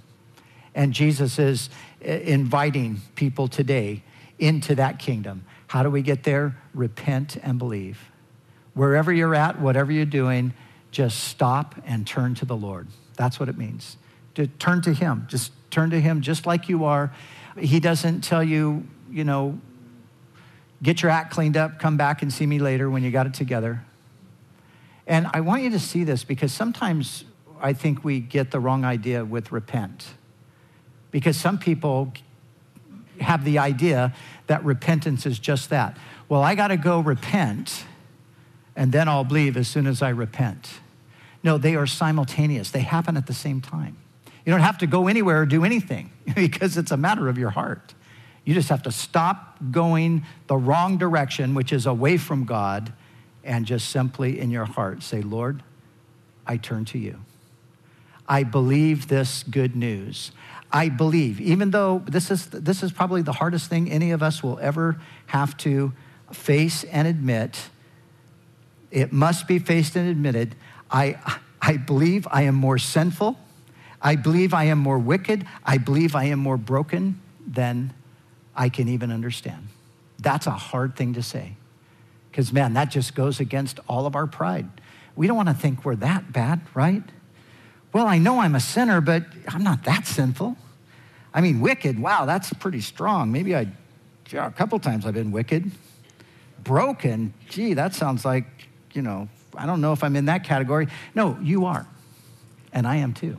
And 0.75 0.93
Jesus 0.93 1.39
is 1.39 1.69
eh, 2.01 2.17
inviting 2.17 3.01
people 3.15 3.47
today 3.47 4.03
into 4.37 4.75
that 4.75 4.99
kingdom. 4.99 5.45
How 5.67 5.81
do 5.81 5.89
we 5.89 6.03
get 6.03 6.23
there? 6.23 6.55
Repent 6.73 7.37
and 7.41 7.57
believe. 7.57 7.99
Wherever 8.75 9.11
you're 9.11 9.35
at, 9.35 9.59
whatever 9.59 9.91
you're 9.91 10.05
doing, 10.05 10.53
just 10.91 11.23
stop 11.23 11.75
and 11.85 12.05
turn 12.05 12.35
to 12.35 12.45
the 12.45 12.55
Lord. 12.55 12.87
That's 13.15 13.39
what 13.39 13.49
it 13.49 13.57
means. 13.57 13.97
To 14.35 14.45
turn 14.47 14.81
to 14.83 14.93
Him. 14.93 15.25
Just 15.27 15.51
turn 15.73 15.89
to 15.89 15.99
Him 15.99 16.21
just 16.21 16.45
like 16.45 16.69
you 16.69 16.85
are. 16.85 17.11
He 17.57 17.79
doesn't 17.79 18.21
tell 18.21 18.43
you, 18.43 18.87
you 19.11 19.23
know, 19.23 19.59
get 20.81 21.01
your 21.01 21.11
act 21.11 21.31
cleaned 21.31 21.57
up, 21.57 21.79
come 21.79 21.97
back 21.97 22.21
and 22.21 22.31
see 22.31 22.45
me 22.45 22.59
later 22.59 22.89
when 22.89 23.03
you 23.03 23.11
got 23.11 23.25
it 23.25 23.33
together. 23.33 23.83
And 25.07 25.27
I 25.33 25.41
want 25.41 25.63
you 25.63 25.69
to 25.71 25.79
see 25.79 26.03
this 26.03 26.23
because 26.23 26.53
sometimes 26.53 27.25
I 27.61 27.73
think 27.73 28.03
we 28.03 28.19
get 28.19 28.51
the 28.51 28.59
wrong 28.59 28.85
idea 28.85 29.25
with 29.25 29.51
repent. 29.51 30.07
Because 31.11 31.37
some 31.37 31.57
people 31.57 32.13
have 33.19 33.45
the 33.45 33.59
idea 33.59 34.13
that 34.47 34.63
repentance 34.63 35.25
is 35.25 35.39
just 35.39 35.69
that. 35.69 35.97
Well, 36.29 36.41
I 36.41 36.55
got 36.55 36.69
to 36.69 36.77
go 36.77 36.99
repent 36.99 37.85
and 38.75 38.91
then 38.91 39.07
I'll 39.07 39.23
believe 39.23 39.55
as 39.55 39.67
soon 39.67 39.87
as 39.87 40.01
I 40.01 40.09
repent. 40.09 40.79
No, 41.43 41.57
they 41.57 41.75
are 41.75 41.85
simultaneous, 41.85 42.71
they 42.71 42.79
happen 42.79 43.17
at 43.17 43.27
the 43.27 43.33
same 43.33 43.61
time. 43.61 43.97
You 44.45 44.51
don't 44.51 44.61
have 44.61 44.79
to 44.79 44.87
go 44.87 45.07
anywhere 45.07 45.41
or 45.41 45.45
do 45.45 45.63
anything 45.63 46.11
because 46.35 46.77
it's 46.77 46.91
a 46.91 46.97
matter 46.97 47.27
of 47.29 47.37
your 47.37 47.49
heart. 47.49 47.93
You 48.45 48.53
just 48.53 48.69
have 48.69 48.83
to 48.83 48.91
stop 48.91 49.57
going 49.71 50.25
the 50.47 50.57
wrong 50.57 50.97
direction, 50.97 51.55
which 51.55 51.71
is 51.71 51.85
away 51.85 52.17
from 52.17 52.43
God, 52.43 52.91
and 53.43 53.65
just 53.65 53.89
simply 53.89 54.39
in 54.39 54.51
your 54.51 54.65
heart 54.65 55.01
say, 55.01 55.21
Lord, 55.21 55.63
I 56.45 56.57
turn 56.57 56.85
to 56.85 56.97
you. 56.97 57.19
I 58.27 58.43
believe 58.43 59.07
this 59.07 59.43
good 59.43 59.75
news. 59.75 60.31
I 60.71 60.89
believe, 60.89 61.39
even 61.39 61.71
though 61.71 62.03
this 62.05 62.31
is, 62.31 62.47
this 62.47 62.83
is 62.83 62.91
probably 62.91 63.21
the 63.21 63.33
hardest 63.33 63.69
thing 63.69 63.91
any 63.91 64.11
of 64.11 64.23
us 64.23 64.41
will 64.41 64.59
ever 64.59 64.99
have 65.27 65.55
to 65.57 65.93
face 66.31 66.83
and 66.85 67.07
admit, 67.07 67.69
it 68.91 69.13
must 69.13 69.47
be 69.47 69.59
faced 69.59 69.95
and 69.95 70.09
admitted. 70.09 70.55
I, 70.89 71.39
I 71.61 71.77
believe 71.77 72.27
I 72.31 72.43
am 72.43 72.55
more 72.55 72.77
sinful. 72.77 73.37
I 74.03 74.17
believe 74.17 74.53
I 74.53 74.65
am 74.65 74.79
more 74.79 74.99
wicked. 74.99 75.45
I 75.63 75.77
believe 75.77 76.13
I 76.13 76.25
am 76.25 76.39
more 76.39 76.57
broken 76.57 77.21
than 77.47 77.93
I 78.55 78.67
can 78.67 78.89
even 78.89 79.11
understand. 79.11 79.69
That's 80.19 80.45
a 80.45 80.51
hard 80.51 80.95
thing 80.95 81.13
to 81.13 81.23
say. 81.23 81.53
Because, 82.29 82.51
man, 82.51 82.73
that 82.73 82.91
just 82.91 83.15
goes 83.15 83.39
against 83.39 83.79
all 83.87 84.05
of 84.05 84.15
our 84.15 84.27
pride. 84.27 84.67
We 85.15 85.27
don't 85.27 85.37
want 85.37 85.49
to 85.49 85.55
think 85.55 85.85
we're 85.85 85.95
that 85.97 86.33
bad, 86.33 86.61
right? 86.73 87.03
Well, 87.93 88.07
I 88.07 88.17
know 88.17 88.39
I'm 88.39 88.55
a 88.55 88.59
sinner, 88.59 89.01
but 89.01 89.23
I'm 89.47 89.63
not 89.63 89.83
that 89.85 90.05
sinful. 90.05 90.57
I 91.33 91.41
mean, 91.41 91.61
wicked, 91.61 91.99
wow, 91.99 92.25
that's 92.25 92.51
pretty 92.53 92.81
strong. 92.81 93.31
Maybe 93.31 93.55
I, 93.55 93.67
yeah, 94.31 94.47
a 94.47 94.51
couple 94.51 94.79
times 94.79 95.05
I've 95.05 95.13
been 95.13 95.31
wicked. 95.31 95.71
Broken, 96.63 97.33
gee, 97.49 97.75
that 97.75 97.93
sounds 97.93 98.25
like, 98.25 98.45
you 98.93 99.01
know, 99.01 99.29
I 99.55 99.65
don't 99.65 99.81
know 99.81 99.93
if 99.93 100.03
I'm 100.03 100.15
in 100.15 100.25
that 100.25 100.43
category. 100.43 100.87
No, 101.13 101.37
you 101.41 101.65
are. 101.65 101.87
And 102.71 102.87
I 102.87 102.97
am 102.97 103.13
too. 103.13 103.37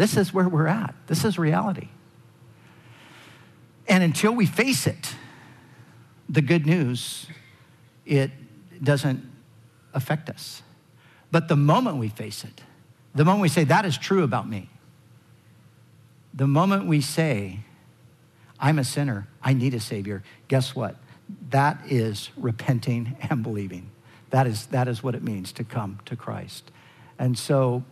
This 0.00 0.16
is 0.16 0.32
where 0.32 0.48
we're 0.48 0.66
at. 0.66 0.94
This 1.08 1.26
is 1.26 1.38
reality. 1.38 1.88
And 3.86 4.02
until 4.02 4.32
we 4.32 4.46
face 4.46 4.86
it, 4.86 5.14
the 6.26 6.40
good 6.40 6.64
news, 6.64 7.26
it 8.06 8.30
doesn't 8.82 9.30
affect 9.92 10.30
us. 10.30 10.62
But 11.30 11.48
the 11.48 11.56
moment 11.56 11.98
we 11.98 12.08
face 12.08 12.44
it, 12.44 12.62
the 13.14 13.26
moment 13.26 13.42
we 13.42 13.50
say, 13.50 13.64
that 13.64 13.84
is 13.84 13.98
true 13.98 14.22
about 14.22 14.48
me, 14.48 14.70
the 16.32 16.46
moment 16.46 16.86
we 16.86 17.02
say, 17.02 17.60
I'm 18.58 18.78
a 18.78 18.84
sinner, 18.84 19.28
I 19.42 19.52
need 19.52 19.74
a 19.74 19.80
Savior, 19.80 20.22
guess 20.48 20.74
what? 20.74 20.96
That 21.50 21.78
is 21.86 22.30
repenting 22.38 23.18
and 23.28 23.42
believing. 23.42 23.90
That 24.30 24.46
is, 24.46 24.64
that 24.68 24.88
is 24.88 25.02
what 25.02 25.14
it 25.14 25.22
means 25.22 25.52
to 25.52 25.62
come 25.62 25.98
to 26.06 26.16
Christ. 26.16 26.70
And 27.18 27.38
so, 27.38 27.84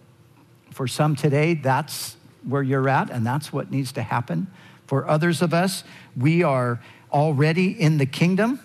for 0.71 0.87
some 0.87 1.17
today, 1.17 1.55
that's 1.55 2.17
where 2.47 2.63
you're 2.63 2.89
at, 2.89 3.11
and 3.11 3.27
that's 3.27 3.53
what 3.53 3.71
needs 3.71 3.93
to 3.93 4.03
happen. 4.03 4.47
For 4.87 5.09
others 5.09 5.43
of 5.43 5.53
us, 5.53 5.85
we 6.17 6.43
are 6.43 6.81
already 7.13 7.71
in 7.71 7.99
the 7.99 8.07
kingdom. 8.07 8.61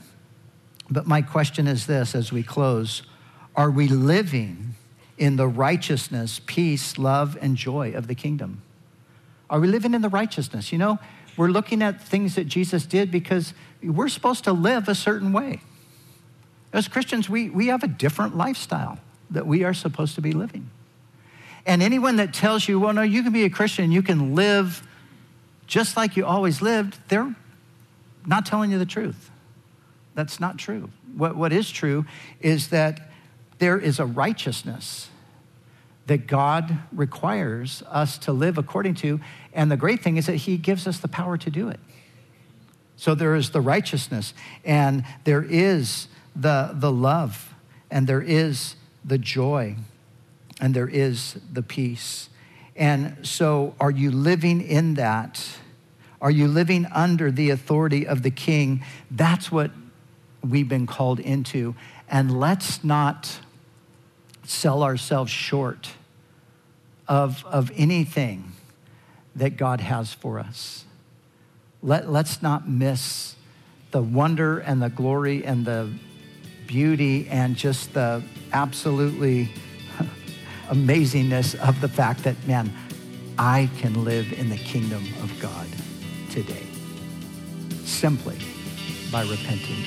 But 0.89 1.07
my 1.07 1.21
question 1.21 1.67
is 1.67 1.85
this 1.85 2.15
as 2.15 2.31
we 2.31 2.43
close 2.43 3.03
Are 3.55 3.71
we 3.71 3.87
living 3.87 4.75
in 5.17 5.35
the 5.35 5.47
righteousness, 5.47 6.41
peace, 6.45 6.97
love, 6.97 7.37
and 7.41 7.55
joy 7.55 7.93
of 7.93 8.07
the 8.07 8.15
kingdom? 8.15 8.61
Are 9.49 9.59
we 9.59 9.67
living 9.67 9.93
in 9.93 10.01
the 10.01 10.09
righteousness? 10.09 10.71
You 10.71 10.77
know, 10.77 10.99
we're 11.37 11.49
looking 11.49 11.81
at 11.81 12.01
things 12.01 12.35
that 12.35 12.45
Jesus 12.45 12.85
did 12.85 13.11
because 13.11 13.53
we're 13.81 14.07
supposed 14.07 14.43
to 14.45 14.53
live 14.53 14.87
a 14.87 14.95
certain 14.95 15.33
way. 15.33 15.61
As 16.71 16.87
Christians, 16.87 17.29
we, 17.29 17.49
we 17.49 17.67
have 17.67 17.83
a 17.83 17.87
different 17.87 18.35
lifestyle 18.35 18.97
that 19.29 19.45
we 19.45 19.63
are 19.63 19.73
supposed 19.73 20.15
to 20.15 20.21
be 20.21 20.31
living. 20.31 20.69
And 21.65 21.81
anyone 21.81 22.17
that 22.17 22.33
tells 22.33 22.67
you, 22.67 22.79
well, 22.79 22.93
no, 22.93 23.01
you 23.01 23.23
can 23.23 23.31
be 23.31 23.43
a 23.45 23.49
Christian, 23.49 23.91
you 23.91 24.03
can 24.03 24.35
live 24.35 24.85
just 25.65 25.95
like 25.95 26.17
you 26.17 26.25
always 26.25 26.61
lived, 26.61 26.97
they're 27.07 27.35
not 28.25 28.45
telling 28.45 28.71
you 28.71 28.77
the 28.77 28.85
truth. 28.85 29.31
That's 30.13 30.39
not 30.39 30.57
true. 30.57 30.89
What, 31.15 31.35
what 31.35 31.53
is 31.53 31.71
true 31.71 32.05
is 32.41 32.69
that 32.69 33.09
there 33.59 33.79
is 33.79 33.99
a 33.99 34.05
righteousness 34.05 35.09
that 36.07 36.27
God 36.27 36.79
requires 36.91 37.81
us 37.89 38.17
to 38.19 38.33
live 38.33 38.57
according 38.57 38.95
to. 38.95 39.21
And 39.53 39.71
the 39.71 39.77
great 39.77 40.01
thing 40.01 40.17
is 40.17 40.25
that 40.25 40.35
He 40.35 40.57
gives 40.57 40.85
us 40.85 40.99
the 40.99 41.07
power 41.07 41.37
to 41.37 41.49
do 41.49 41.69
it. 41.69 41.79
So 42.95 43.15
there 43.15 43.35
is 43.35 43.51
the 43.51 43.61
righteousness, 43.61 44.33
and 44.63 45.03
there 45.23 45.43
is 45.43 46.07
the, 46.35 46.71
the 46.73 46.91
love, 46.91 47.53
and 47.89 48.05
there 48.05 48.21
is 48.21 48.75
the 49.03 49.17
joy, 49.17 49.75
and 50.63 50.73
there 50.73 50.87
is 50.87 51.35
the 51.51 51.61
peace. 51.61 52.29
And 52.73 53.17
so, 53.27 53.75
are 53.81 53.91
you 53.91 54.11
living 54.11 54.61
in 54.61 54.93
that? 54.93 55.45
Are 56.21 56.31
you 56.31 56.47
living 56.47 56.85
under 56.85 57.31
the 57.31 57.49
authority 57.49 58.07
of 58.07 58.23
the 58.23 58.31
king? 58.31 58.81
That's 59.11 59.51
what 59.51 59.71
we've 60.41 60.69
been 60.69 60.87
called 60.87 61.19
into. 61.19 61.75
And 62.07 62.39
let's 62.39 62.81
not 62.81 63.41
sell 64.45 64.83
ourselves 64.83 65.29
short 65.29 65.89
of, 67.09 67.43
of 67.45 67.69
anything 67.75 68.53
that 69.35 69.57
God 69.57 69.81
has 69.81 70.13
for 70.13 70.39
us. 70.39 70.85
Let, 71.81 72.09
let's 72.09 72.41
not 72.41 72.69
miss 72.69 73.35
the 73.91 74.01
wonder 74.01 74.59
and 74.59 74.81
the 74.81 74.89
glory 74.89 75.43
and 75.43 75.65
the 75.65 75.91
beauty 76.67 77.27
and 77.27 77.57
just 77.57 77.93
the 77.93 78.23
absolutely 78.53 79.49
amazingness 80.69 81.55
of 81.55 81.79
the 81.81 81.87
fact 81.87 82.23
that, 82.23 82.35
man, 82.47 82.71
I 83.37 83.69
can 83.77 84.03
live 84.03 84.31
in 84.33 84.49
the 84.49 84.57
kingdom 84.57 85.03
of 85.21 85.39
God 85.41 85.67
today 86.29 86.65
simply 87.83 88.37
by 89.11 89.21
repenting. 89.23 89.83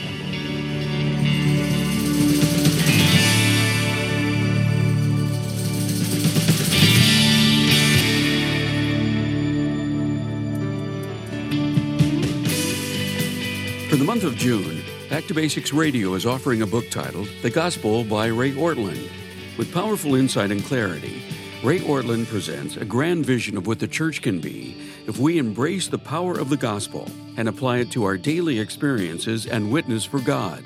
For 13.88 13.96
the 13.96 14.04
month 14.04 14.24
of 14.24 14.36
June, 14.36 14.82
Back 15.08 15.26
to 15.26 15.34
Basics 15.34 15.72
Radio 15.72 16.14
is 16.14 16.26
offering 16.26 16.62
a 16.62 16.66
book 16.66 16.90
titled 16.90 17.28
The 17.40 17.48
Gospel 17.48 18.02
by 18.02 18.26
Ray 18.26 18.50
Ortlund. 18.50 19.08
With 19.56 19.72
powerful 19.72 20.16
insight 20.16 20.50
and 20.50 20.62
clarity, 20.62 21.22
Ray 21.64 21.78
Ortlund 21.78 22.26
presents 22.26 22.76
a 22.76 22.84
grand 22.84 23.24
vision 23.24 23.56
of 23.56 23.66
what 23.66 23.78
the 23.78 23.88
church 23.88 24.20
can 24.20 24.38
be 24.38 24.76
if 25.06 25.18
we 25.18 25.38
embrace 25.38 25.88
the 25.88 25.96
power 25.96 26.38
of 26.38 26.50
the 26.50 26.58
gospel 26.58 27.08
and 27.38 27.48
apply 27.48 27.78
it 27.78 27.90
to 27.92 28.04
our 28.04 28.18
daily 28.18 28.60
experiences 28.60 29.46
and 29.46 29.72
witness 29.72 30.04
for 30.04 30.20
God. 30.20 30.62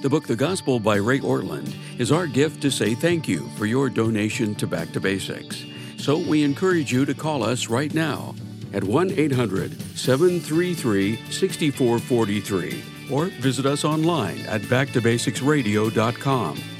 The 0.00 0.08
book 0.08 0.26
The 0.26 0.36
Gospel 0.36 0.80
by 0.80 0.96
Ray 0.96 1.20
Ortlund 1.20 1.74
is 1.98 2.10
our 2.10 2.26
gift 2.26 2.62
to 2.62 2.70
say 2.70 2.94
thank 2.94 3.28
you 3.28 3.46
for 3.58 3.66
your 3.66 3.90
donation 3.90 4.54
to 4.54 4.66
Back 4.66 4.90
to 4.92 5.00
Basics. 5.00 5.62
So 5.98 6.16
we 6.16 6.42
encourage 6.42 6.90
you 6.90 7.04
to 7.04 7.12
call 7.12 7.42
us 7.42 7.68
right 7.68 7.92
now 7.92 8.34
at 8.72 8.82
1 8.82 9.10
800 9.18 9.78
733 9.98 11.16
6443 11.30 12.82
or 13.12 13.26
visit 13.26 13.66
us 13.66 13.84
online 13.84 14.40
at 14.46 14.62
backtobasicsradio.com. 14.62 16.79